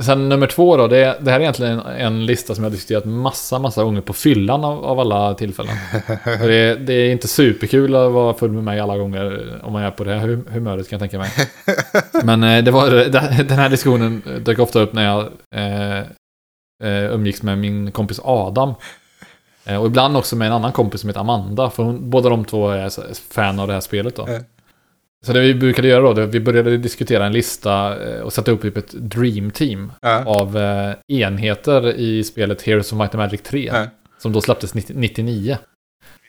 [0.00, 2.74] sen nummer två då, det, det här är egentligen en, en lista som jag har
[2.74, 5.74] diskuterat massa, massa gånger på fyllan av, av alla tillfällen.
[6.40, 9.90] Det, det är inte superkul att vara full med mig alla gånger om man är
[9.90, 11.30] på det här hum- humöret kan jag tänka mig.
[12.24, 13.08] Men eh, det var, det-
[13.48, 15.20] den här diskussionen dök ofta upp när jag
[15.56, 15.98] eh,
[16.84, 18.74] eh, umgicks med min kompis Adam.
[19.64, 22.44] Eh, Och ibland också med en annan kompis som heter Amanda, för hon, båda de
[22.44, 22.90] två är
[23.34, 24.26] fan av det här spelet då.
[25.24, 28.50] Så det vi brukade göra då, det, vi började diskutera en lista eh, och sätta
[28.50, 30.24] upp typ ett dream team Ja.
[30.24, 33.70] av eh, enheter i spelet Heroes of Might and Magic 3.
[33.72, 33.86] Ja.
[34.18, 35.58] Som då släpptes 90, 99.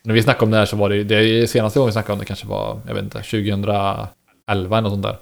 [0.04, 2.20] När vi snackade om det här så var det det senaste gången vi snackade om
[2.20, 4.08] det kanske var, jag vet inte, 2011
[4.52, 5.18] eller något sånt där.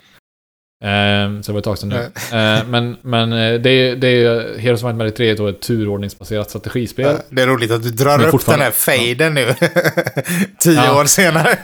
[0.83, 2.09] Ehm, så det var ett tag sedan nu.
[2.37, 5.61] Ehm, men men eh, det, är- det är, Heroes of Might Magic 3 är ett
[5.61, 7.15] turordningsbaserat strategispel.
[7.29, 9.45] Det är roligt att du drar upp den här faden nu.
[10.59, 11.01] Tio Ja.
[11.01, 11.57] år senare.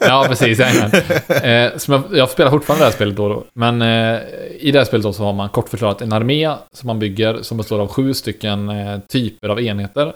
[0.00, 0.60] Ja, precis.
[0.60, 3.44] Eh, som jag, jag spelar fortfarande det här spelet då och då.
[3.54, 4.20] Men eh,
[4.60, 7.38] i det här spelet då så har man kort förklarat en armé som man bygger
[7.42, 10.12] som består av sju stycken eh, typer av enheter.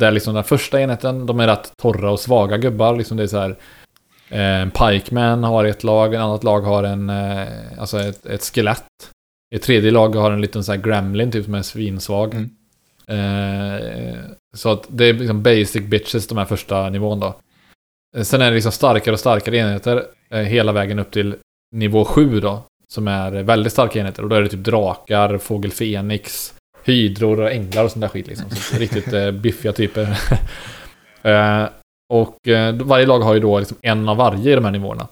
[0.00, 2.96] Där liksom den första enheten, de är rätt torra och svaga gubbar.
[2.96, 3.56] Liksom det är så här...
[4.30, 7.10] Eh, en pikeman har ett lag, en annat lag har en...
[7.10, 8.84] Eh, alltså ett, ett skelett.
[9.54, 12.34] Ett tredje lag har en liten så här gremlin typ som är svinsvag.
[12.34, 12.50] Mm.
[13.06, 14.18] Eh,
[14.56, 17.34] så att det är liksom basic bitches de här första nivån då.
[18.22, 21.36] Sen är det liksom starkare och starkare enheter eh, hela vägen upp till
[21.72, 22.62] nivå 7 då.
[22.88, 24.22] Som är väldigt starka enheter.
[24.22, 26.54] Och då är det typ drakar, fågel fenix,
[26.84, 28.50] hydror och änglar och sånt där skit liksom.
[28.50, 30.18] Så riktigt eh, biffiga typer.
[32.10, 35.08] och eh, varje lag har ju då liksom en av varje i de här nivåerna.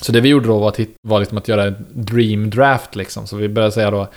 [0.00, 3.26] Så det vi gjorde då var, att, var liksom att göra en dream draft liksom.
[3.26, 4.08] Så vi började säga då,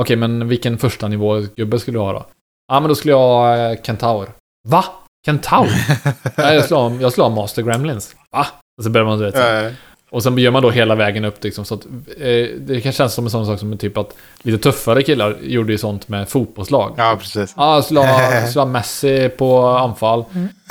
[0.00, 2.26] okej men vilken första nivå gubbe skulle du ha då?
[2.72, 4.28] Ja men då skulle jag ha eh, Kentaur.
[4.68, 4.84] Va?
[5.26, 5.68] Kentaur?
[6.36, 8.16] Nej, jag skulle ha, jag skulle ha Master Gremlins.
[8.30, 8.46] Va?
[8.78, 9.70] Och så börjar man du vet, så
[10.10, 11.84] Och sen gör man då hela vägen upp liksom, så att
[12.20, 15.72] eh, det kan kännas som en sån sak som typ att lite tuffare killar gjorde
[15.72, 16.94] ju sånt med fotbollslag.
[16.96, 17.54] ja, precis.
[17.56, 20.24] Ja, jag skulle ha, jag skulle ha Messi på anfall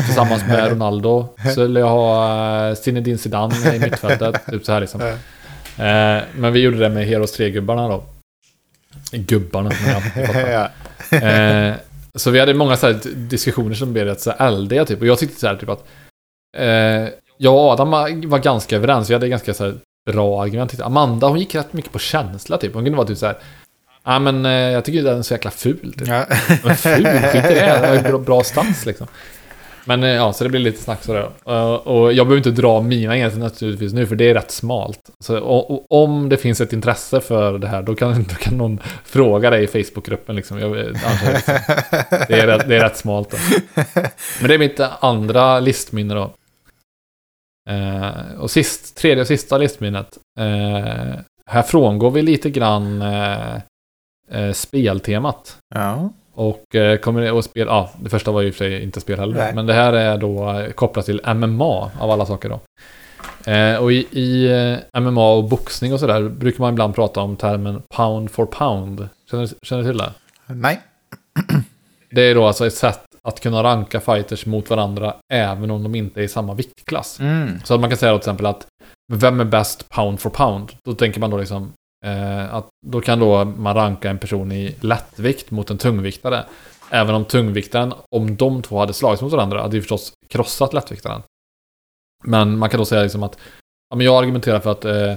[0.05, 1.29] tillsammans med Ronaldo.
[1.43, 4.45] Så skulle jag ha eh, Zinedine Zidane i mittfältet.
[4.51, 5.01] typ så här liksom.
[5.01, 8.03] Eh, men vi gjorde det med Heroes 3-gubbarna då.
[9.11, 10.69] Gubbarna, men jag.
[11.11, 11.73] Eh,
[12.15, 15.01] så vi hade många så här diskussioner som blev rätt så här eldiga typ.
[15.01, 15.87] Och jag tyckte så här typ att...
[17.39, 17.91] Eh, jag och Adam
[18.29, 19.09] var ganska överens.
[19.09, 19.73] Vi hade ganska så
[20.11, 20.81] bra argument.
[20.81, 22.73] Amanda hon gick rätt mycket på känsla typ.
[22.73, 23.37] Hon kunde vara typ så här...
[24.03, 26.07] Ja men eh, jag tycker den är så jäkla ful typ.
[26.07, 26.25] Ja.
[26.63, 28.03] Men ful, skit i det.
[28.09, 29.07] Bra, bra stans liksom.
[29.87, 31.29] Men eh, ja, så det blir lite snack sådär.
[31.49, 34.99] Uh, och jag behöver inte dra mina enheter naturligtvis nu, för det är rätt smalt.
[35.19, 38.57] Så, och, och, om det finns ett intresse för det här, då kan, då kan
[38.57, 40.59] någon fråga dig i Facebookgruppen liksom.
[40.59, 40.93] Jag, det.
[42.27, 43.31] Det, är rätt, det är rätt smalt.
[43.31, 43.37] Då.
[44.39, 46.33] Men det är mitt andra listminne då.
[47.67, 50.17] Eh, och sist, tredje och sista listminnet.
[50.39, 53.55] Eh, här frångår vi lite grann eh,
[54.31, 55.57] eh, speltemat.
[55.75, 56.09] Ja.
[56.33, 59.35] Och eh, kommer och spel, ja, det första var ju för sig inte spel heller.
[59.35, 59.55] Nej.
[59.55, 62.59] Men det här är då eh, kopplat till MMA av alla saker då.
[63.81, 64.49] Och i, i
[64.99, 69.09] MMA och boxning och sådär brukar man ibland prata om termen pound for pound.
[69.31, 70.13] Känner, känner du till det?
[70.45, 70.81] Nej.
[72.11, 75.95] Det är då alltså ett sätt att kunna ranka fighters mot varandra även om de
[75.95, 77.19] inte är i samma viktklass.
[77.19, 77.59] Mm.
[77.63, 78.67] Så att man kan säga då till exempel att
[79.13, 80.71] vem är bäst pound for pound?
[80.85, 81.73] Då tänker man då liksom
[82.05, 86.45] eh, att då kan då man ranka en person i lättvikt mot en tungviktare.
[86.89, 91.21] Även om tungviktaren, om de två hade slagits mot varandra, hade ju förstås krossat lättviktaren.
[92.23, 93.37] Men man kan då säga liksom att
[93.89, 95.13] ja, men jag argumenterar för att eh,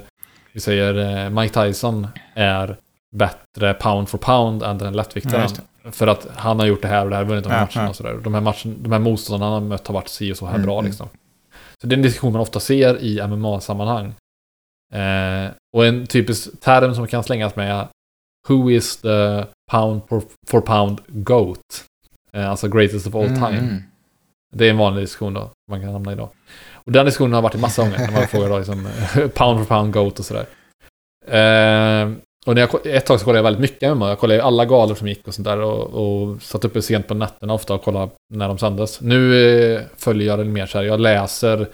[0.52, 2.76] vi säger eh, Mike Tyson är
[3.16, 5.42] bättre pound for pound än den Ja, lättviktaren.
[5.42, 7.64] just för att han har gjort det här och det här, vunnit de här Ja,
[7.66, 7.90] matcherna ja.
[7.90, 8.14] och sådär.
[8.24, 10.54] De här, matchen, de här motståndarna han har mött har varit si och så här
[10.54, 10.86] Mm, bra mm.
[10.88, 11.08] liksom.
[11.80, 14.14] Så det är en diskussion man ofta ser i MMA-sammanhang.
[14.94, 17.86] Eh, och en typisk term som kan slängas med är
[18.48, 21.84] Who is the pound for, for pound GOAT?
[22.32, 23.58] Eh, alltså greatest of all time.
[23.58, 23.82] Mm.
[24.54, 26.30] Det är en vanlig diskussion då, man kan hamna i då.
[26.74, 28.84] Och den diskussionen har varit i massa gånger, när man frågar då liksom,
[29.34, 30.46] pound for pound GOAT och sådär.
[31.26, 32.10] Eh,
[32.50, 34.08] och när jag, ett tag så kollade jag väldigt mycket MMA.
[34.08, 37.14] Jag kollade alla galor som gick och sånt där och, och satt uppe sent på
[37.14, 39.00] nätterna ofta och kollade när de sändes.
[39.00, 39.44] Nu
[39.74, 41.68] eh, följer jag det mer så här, jag läser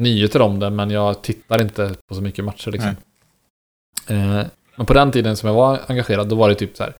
[0.00, 2.96] nyheter om det men jag tittar inte på så mycket matcher liksom.
[4.08, 4.42] Eh,
[4.76, 6.94] men på den tiden som jag var engagerad, då var det typ så här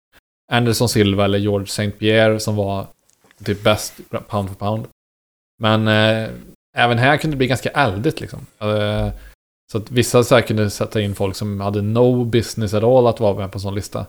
[0.51, 1.91] Anderson Silva eller George St.
[1.91, 2.87] Pierre som var
[3.43, 3.93] typ bäst
[4.27, 4.85] pound for pound.
[5.59, 6.29] Men eh,
[6.77, 8.39] även här kunde det bli ganska eldigt liksom.
[8.59, 9.09] Eh,
[9.71, 13.07] så att vissa så här kunde sätta in folk som hade no business at all
[13.07, 14.05] att vara med på en sån lista.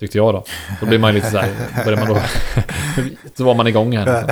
[0.00, 0.44] Tyckte jag då.
[0.80, 2.20] Då blir man ju lite så här, börjar man då...
[3.34, 4.28] så var man igång här.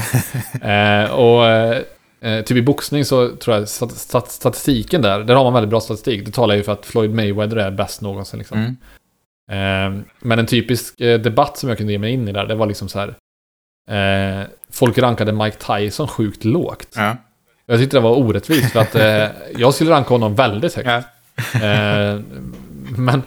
[0.62, 5.44] Eh, och eh, typ i boxning så tror jag stat, stat, statistiken där, där har
[5.44, 6.26] man väldigt bra statistik.
[6.26, 8.58] Det talar ju för att Floyd Mayweather är bäst någonsin liksom.
[8.58, 8.76] Mm.
[9.50, 12.54] Eh, men en typisk eh, debatt som jag kunde ge mig in i där, det
[12.54, 13.14] var liksom så här.
[13.90, 16.94] Eh, folk rankade Mike Tyson sjukt lågt.
[16.96, 17.16] Ja.
[17.72, 20.88] Jag tyckte det var orättvist för att eh, jag skulle ranka honom väldigt högt.
[21.54, 22.20] Eh,
[22.96, 23.22] men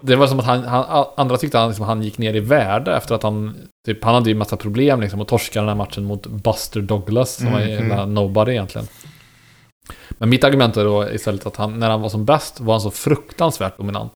[0.00, 2.40] det var som att han, han andra tyckte att han, liksom, han gick ner i
[2.40, 3.56] värde efter att han,
[3.86, 7.34] typ, han hade ju massa problem liksom och torskade den här matchen mot Buster Douglas
[7.34, 8.88] som var en Mm, nobody egentligen.
[10.10, 12.80] Men mitt argument är då istället att han, när han var som bäst var han
[12.80, 14.12] så fruktansvärt dominant.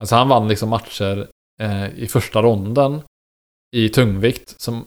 [0.00, 1.26] Alltså han vann liksom matcher
[1.62, 3.00] eh, i första ronden
[3.76, 4.84] i tungvikt som,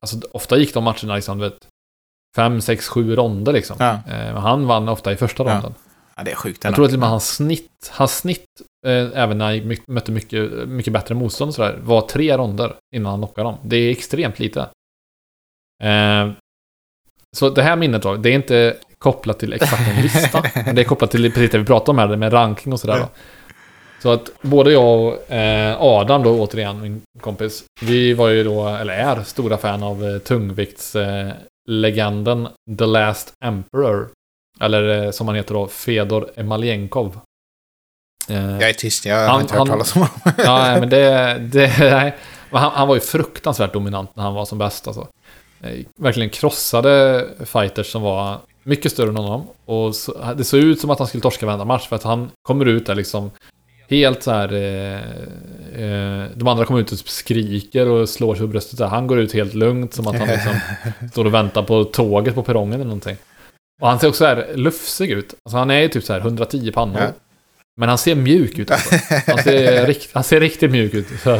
[0.00, 1.68] alltså ofta gick de matcherna liksom, vet,
[2.36, 3.76] fem, sex, sju ronder liksom.
[3.78, 3.98] Ja.
[4.08, 5.74] Eh, han vann ofta i första ronden.
[6.16, 6.64] ja, det är sjukt.
[6.64, 8.46] Jag tror att till och med hans snitt, hans snitt
[8.86, 13.10] eh, även när han mötte mycket, mycket bättre motstånd och sådär, var tre ronder innan
[13.10, 13.56] han knockade dem.
[13.62, 14.60] Det är extremt lite.
[15.82, 16.30] Eh,
[17.36, 20.42] så det här minnet då, det är inte kopplat till exakt en lista.
[20.66, 22.98] men det är kopplat till precis det vi pratade om här, med ranking och sådär
[22.98, 23.08] då.
[24.02, 28.68] Så att både jag och eh, Adam då återigen, min kompis, vi var ju då,
[28.68, 31.36] eller är, stora fan av eh, tungviktslegenden eh,
[31.68, 32.48] legenden
[32.78, 34.08] The Last Emperor.
[34.60, 37.18] Eller eh, som han heter då, Fedor Emaljenkov.
[38.28, 40.32] Eh, Jag är tyst, jag har Han- inte hört han- talas om honom.
[40.44, 41.38] Ja, nej, men det...
[41.52, 42.16] det nej.
[42.50, 45.08] Men han, han var ju fruktansvärt dominant när han var som bäst alltså.
[45.60, 49.46] Eh, Verkligen krossade fighters som var mycket större än honom.
[49.64, 52.30] Och så, det såg ut som att han skulle torska varenda match för att han
[52.42, 53.30] kommer ut där liksom
[53.96, 54.52] helt så här...
[54.52, 55.00] Eh,
[55.82, 58.78] eh, de andra kommer ut och skriker och slår sig på bröstet.
[58.78, 58.86] Där.
[58.86, 60.52] Han går ut helt lugnt som att han liksom
[61.10, 63.16] står och väntar på tåget på perrongen eller någonting.
[63.80, 65.34] Och han ser också så här lufsig ut.
[65.44, 67.00] Alltså han är ju typ så här 110 pannor.
[67.00, 67.12] Ja.
[67.76, 68.94] Men han ser mjuk ut alltså.
[69.26, 71.06] Han ser, rikt, han ser riktigt mjuk ut.
[71.22, 71.34] Så,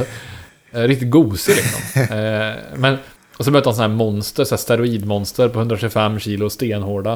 [0.72, 2.02] eh, riktigt gosig liksom.
[2.02, 2.98] Eh, men,
[3.36, 7.12] och så möter han sådana här monster, så här steroidmonster på 125 kilo, stenhårda.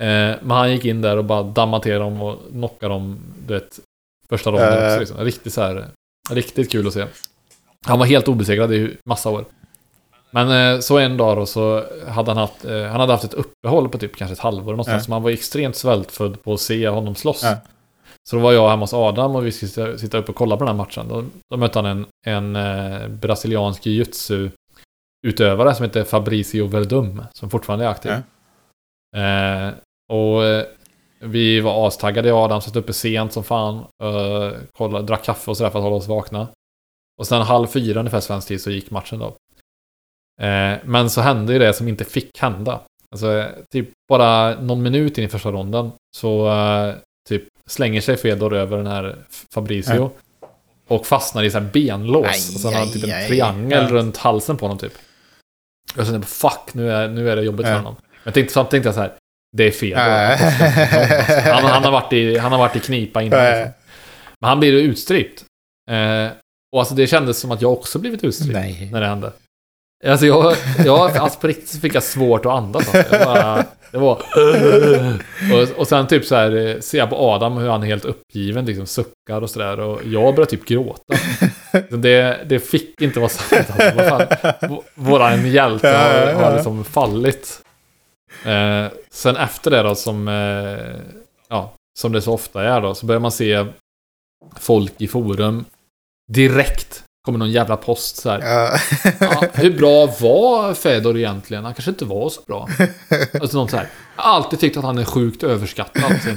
[0.00, 3.54] Eh, men han gick in där och bara dammade till dem och knockade dem, du
[3.54, 3.80] vet,
[4.30, 4.86] första ronden Eh.
[4.86, 5.18] också liksom.
[5.18, 5.86] Riktigt så här,
[6.30, 7.06] riktigt kul att se.
[7.86, 9.44] Han var helt obesegrad i massa år.
[10.30, 13.34] Men eh, så en dag då så hade han haft, eh, han hade haft ett
[13.34, 16.88] uppehåll på typ kanske ett halvår sånt, så man var extremt svältfödd på att se
[16.88, 17.42] honom slåss.
[18.30, 20.64] Så då var jag hemma hos Adam och vi skulle sitta- upp och kolla på
[20.64, 21.08] den här matchen.
[21.08, 27.84] Då, då mötte han en, en eh, brasiliansk jiu-jitsu-utövare som heter Fabricio Verdum, som fortfarande
[27.84, 28.10] är aktiv.
[29.16, 29.68] Eh,
[30.12, 30.42] och
[31.18, 33.84] vi var astaggade, jag och Adam satt uppe sent som fan.
[34.02, 36.48] Uh, kollade, drack kaffe och sådär för att hålla oss vakna.
[37.18, 39.36] Och sen halv fyra ungefär svensk tid så gick matchen då.
[40.42, 42.80] Eh, men så hände ju det som inte fick hända.
[43.10, 46.94] Alltså, typ bara någon minut in i första ronden så eh,
[47.28, 49.16] typ slänger sig Fedor över den här
[49.54, 50.10] Fabricio.
[50.88, 52.26] Och fastnar i så här benlås.
[52.26, 53.28] Aj, och sen har han typ en aj, aj.
[53.28, 53.90] triangel Ja.
[53.90, 54.92] runt halsen på honom typ.
[55.98, 57.96] Och sen bara fuck, nu är, nu är det jobbigt för honom.
[58.24, 59.14] Men tänkte, samtidigt tänkte jag så här,
[59.56, 60.02] det är Fedor.
[60.02, 60.36] Ja.
[61.52, 63.44] han, han, har varit i, han har varit i knipa innan.
[63.44, 63.72] Liksom.
[64.40, 65.44] Men han blir utstrypt.
[65.90, 66.32] Eh,
[66.72, 69.32] och alltså det kändes som att jag också blivit utstrypt när det hände.
[70.04, 72.94] Alltså jag, jag alltså på riktigt fick jag svårt att andas.
[72.94, 73.18] Alltså.
[73.24, 74.22] Bara, det var...
[75.52, 78.04] Och, och sen typ så här eh, ser jag på Adam hur han är helt
[78.04, 79.80] uppgiven, liksom suckar och sådär.
[79.80, 81.14] Och jag börjar typ gråta.
[81.90, 83.66] Det, det fick inte vara sant.
[83.78, 84.26] Alltså.
[84.94, 87.65] Våran hjälte har, har liksom fallit.
[88.46, 90.96] Eh, sen efter det då som, eh,
[91.48, 93.66] ja, som det så ofta är då, så börjar man se
[94.56, 95.64] folk i forum
[96.32, 98.40] direkt kommer någon jävla post så här.
[98.40, 98.78] Ja.
[99.20, 101.64] Ja, hur bra var Fedor egentligen?
[101.64, 102.68] Han kanske inte var så bra.
[103.40, 103.88] Alltså något så här.
[104.16, 106.12] Jag har alltid tyckt att han är sjukt överskattad.
[106.22, 106.28] Så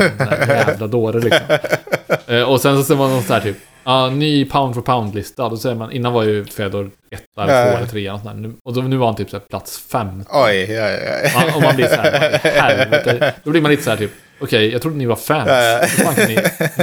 [0.47, 1.57] jävla dåre liksom.
[2.27, 3.57] Eh, Och sen så ser man något så här typ.
[3.89, 5.49] Ja, ny pound for pound-lista.
[5.49, 8.13] Då säger man, innan var ju Fedor etta eller två eller trea.
[8.13, 8.53] Och, sånt där.
[8.63, 10.23] Och då, nu var han typ så plats fem.
[10.29, 11.31] Oj, oj, oj.
[11.35, 13.35] Man, och man blir så här, helvete.
[13.43, 15.49] Då blir man lite så här typ, okej, jag trodde ni var fans.
[15.49, 16.35] Hur fan kan ni,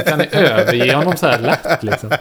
[0.03, 2.11] kan ni överge honom så här lätt liksom?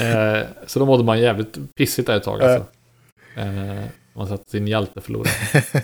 [0.00, 2.66] Eh, så då mådde man jävligt pissigt där ett tag alltså.
[3.36, 5.28] Eh, man satt sin hjälte förlorad.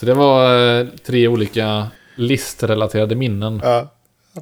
[0.00, 3.60] Så det var eh, tre olika listrelaterade minnen.
[3.64, 3.88] Ja.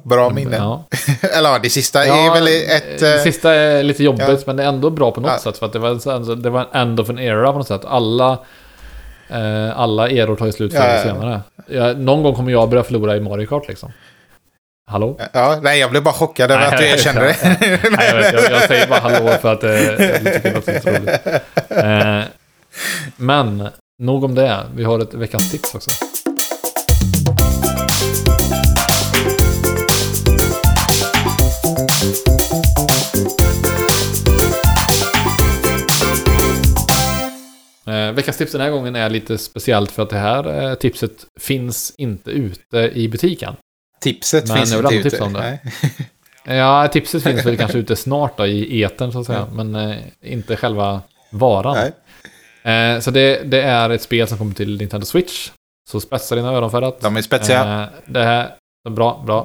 [0.03, 0.55] Bra minne.
[0.57, 0.83] Ja.
[1.37, 2.99] Eller ja, det sista Ja, är väl ett...
[2.99, 4.37] Det eh, sista är lite jobbigt, ja.
[4.45, 5.57] men det är ändå bra på något sätt.
[5.57, 7.67] För att det var, en sån- det var en end of an era på något
[7.67, 7.85] sätt.
[7.85, 8.31] Alla,
[9.29, 11.41] eh, alla eror tar ju slut förr eller senare.
[11.67, 13.91] Ja, någon gång kommer jag börja förlora i Mario Kart liksom.
[14.91, 15.19] Hallå?
[15.33, 17.35] Ja, nej, jag blev bara chockad över att du erkände det.
[17.91, 20.73] Nej, jag, vet, jag, jag säger bara hallå för att eh, jag tycker det låter
[20.73, 21.43] lite roligt.
[21.69, 22.21] Eh,
[23.15, 23.67] men,
[23.99, 24.57] nog om det.
[24.75, 25.91] Vi har ett veckans tips också.
[37.91, 41.25] Eh, veckans tips den här gången är lite speciellt för att det här eh, tipset
[41.39, 43.55] finns inte ute i butiken.
[44.01, 45.09] Tipset Men finns inte ute.
[45.09, 45.59] tipsa om det.
[46.43, 49.47] Ja, tipset finns väl kanske ute snart då i etern så att säga.
[49.53, 51.77] Men eh, inte själva varan.
[52.63, 52.93] Nej.
[52.95, 55.51] Eh, så det, det är ett spel som kommer till Nintendo Switch.
[55.89, 57.01] Så spetsa dina öron för att.
[57.01, 57.81] De är spetsiga.
[57.81, 58.55] Eh, det här,
[58.89, 59.39] bra, bra.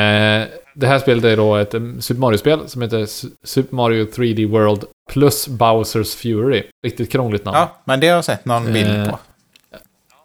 [0.00, 4.04] Eh, det här spelet är då ett um, Super Mario-spel som heter Su- Super Mario
[4.06, 6.62] 3D World plus Bowsers Fury.
[6.86, 7.56] Riktigt krångligt namn.
[7.56, 9.18] Ja, men det har jag sett någon bild Eh, på.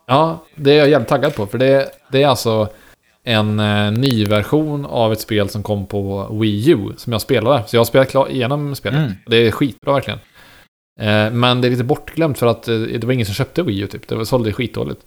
[0.08, 1.46] Ja, det är jag jävligt taggad på.
[1.48, 2.70] För det, det är alltså
[3.24, 6.78] en eh, ny version av ett spel som kom på Wii U.
[6.98, 7.64] Som jag spelade.
[7.68, 9.00] Så jag har spelat klar, igenom spelet.
[9.00, 9.12] Mm.
[9.28, 10.20] Det är skitbra verkligen.
[11.02, 13.80] Eh, men det är lite bortglömt för att eh, det var ingen som köpte Wii
[13.80, 14.08] U typ.
[14.08, 15.02] Det var- sålde skitdåligt.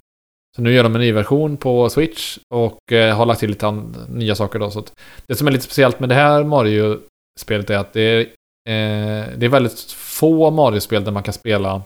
[0.56, 3.82] Så nu gör de en ny version på Switch och eh, har lagt till lite
[4.08, 4.70] nya saker då.
[4.70, 4.84] Så
[5.26, 8.26] det som är lite speciellt med det här Mario-spelet är att det är,
[8.64, 11.82] det är väldigt få Mario-spel där man kan spela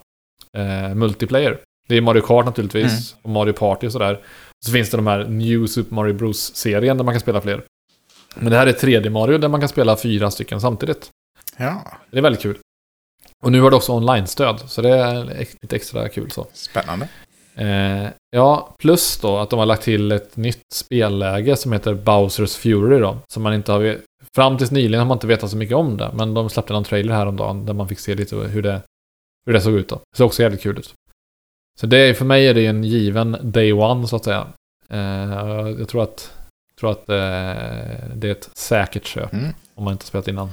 [0.57, 1.59] eh, multiplayer.
[1.89, 4.21] Det är Mario Kart naturligtvis, och Mario Party och sådär.
[4.67, 7.63] Så finns det de här New Super Mario Bros-serien där man kan spela fler.
[8.35, 11.11] Men det här är 3D Mario där man kan spela fyra stycken samtidigt.
[11.57, 12.59] Ja, Det är väldigt kul.
[13.45, 15.25] Och nu har det också online-stöd, så det är
[15.63, 16.47] lite extra kul så.
[16.53, 17.09] spännande.
[17.55, 22.57] Eh, ja, plus då att de har lagt till ett nytt spelläge som heter Bowsers
[22.57, 23.19] Fury då.
[23.29, 23.99] Som man inte har...
[24.37, 26.11] Fram tills nyligen har man inte vetat så mycket om det.
[26.15, 28.83] Men de släppte någon trailer häromdagen där man fick se lite hur det,
[29.47, 29.97] hur det såg ut då.
[29.97, 30.95] Det såg också jävligt kul ut.
[31.81, 34.47] Så det för mig är det en given day one så att säga.
[34.91, 34.99] Eh,
[35.79, 36.33] jag tror att,
[36.81, 37.17] tror att eh,
[38.15, 39.33] det är ett säkert köp.
[39.33, 39.53] Mm.
[39.75, 40.51] Om man inte spelat innan.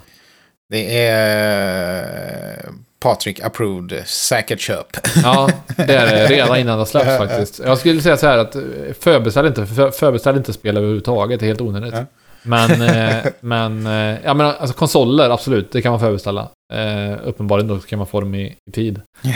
[0.70, 2.70] Det är
[3.00, 4.88] Patrik approved, säkert köp.
[5.24, 6.28] Ja, det är det.
[6.28, 7.60] Redan innan det släpps faktiskt.
[7.60, 8.62] Jag skulle säga så här att eh,
[9.00, 11.40] förbeställ inte, för, förbeställ inte spel överhuvudtaget.
[11.40, 11.94] Det är helt onödigt.
[11.94, 12.06] Ja.
[12.44, 16.50] Men, eh, men, eh, ja men alltså konsoler, absolut, det kan man förbeställa.
[16.74, 19.02] Eh, uppenbarligen då kan man få dem i, i tid.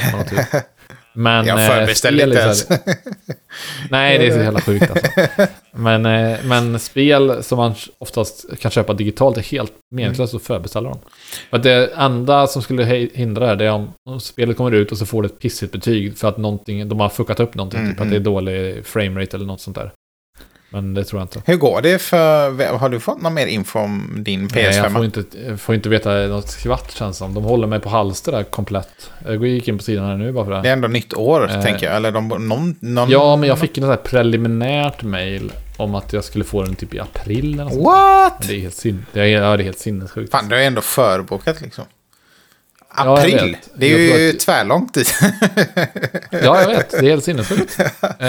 [1.13, 2.69] Men, Jag förbeställer inte ens.
[3.89, 5.07] Nej, det är så jävla sjukt alltså.
[5.71, 6.01] Men,
[6.47, 10.99] men spel som man oftast kan köpa digitalt är helt meningslöst att förbeställa dem.
[11.49, 12.83] För det enda som skulle
[13.13, 15.39] hindra det här, det är om, om spelet kommer ut och så får det ett
[15.39, 17.79] pissigt betyg för att någonting, de har fuckat upp någonting.
[17.79, 19.91] Mm, typ att det är dålig framerate eller något sånt där.
[20.69, 21.41] Men det tror jag inte.
[21.45, 22.77] Hur går det för...
[22.77, 25.05] Har du fått någon mer info om din Nej, jag får PS5?
[25.05, 27.33] inte, jag får inte veta något skvatt känns som.
[27.33, 29.11] De håller mig på halster där komplett.
[29.25, 30.61] Jag gick in på sidan här nu bara för det.
[30.61, 31.61] Det är ändå nytt år, Eh.
[31.61, 31.95] tänker jag.
[31.95, 33.09] Eller de, någon, någon...
[33.09, 36.93] Ja, men jag fick ju något preliminärt mail om att jag skulle få den typ
[36.93, 37.73] i april eller något.
[37.85, 38.47] What?
[38.47, 40.31] Det är helt, sin det är, ja, det är helt sinnessjukt.
[40.31, 41.85] Fan, du har ändå förbokat liksom.
[43.05, 43.35] Ja, April?
[43.51, 43.69] vet.
[43.75, 45.19] det är Jag ju att- tvärlångt dit.
[46.31, 46.89] Ja, jag vet.
[46.91, 47.79] Det är helt sinnessjukt.
[48.19, 48.27] Eh,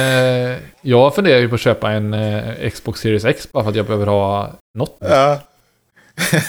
[0.80, 3.86] jag funderar ju på att köpa en eh, Xbox Series X bara för att jag
[3.86, 4.96] behöver ha något.
[5.00, 5.38] ja.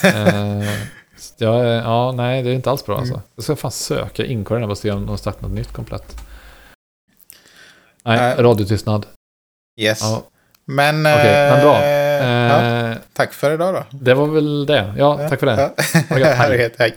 [0.03, 0.63] Eh,
[1.37, 3.21] jag, ja, nej, det är inte alls bra alltså.
[3.35, 6.15] Jag ska fan söka inkorgen och se om de startat något nytt komplett.
[8.05, 8.35] Nej, Nej.
[8.37, 9.05] radiotystnad.
[9.79, 9.99] Yes.
[10.01, 10.23] Ja,
[10.65, 11.05] Men...
[11.05, 11.81] Okej, men bra.
[11.83, 13.83] eh, ja, eh, tack för idag då.
[13.97, 14.93] det var väl det.
[14.97, 15.71] Ja, tack för det.
[16.19, 16.27] Ja.
[16.33, 16.73] Hej.
[16.79, 16.93] Hej.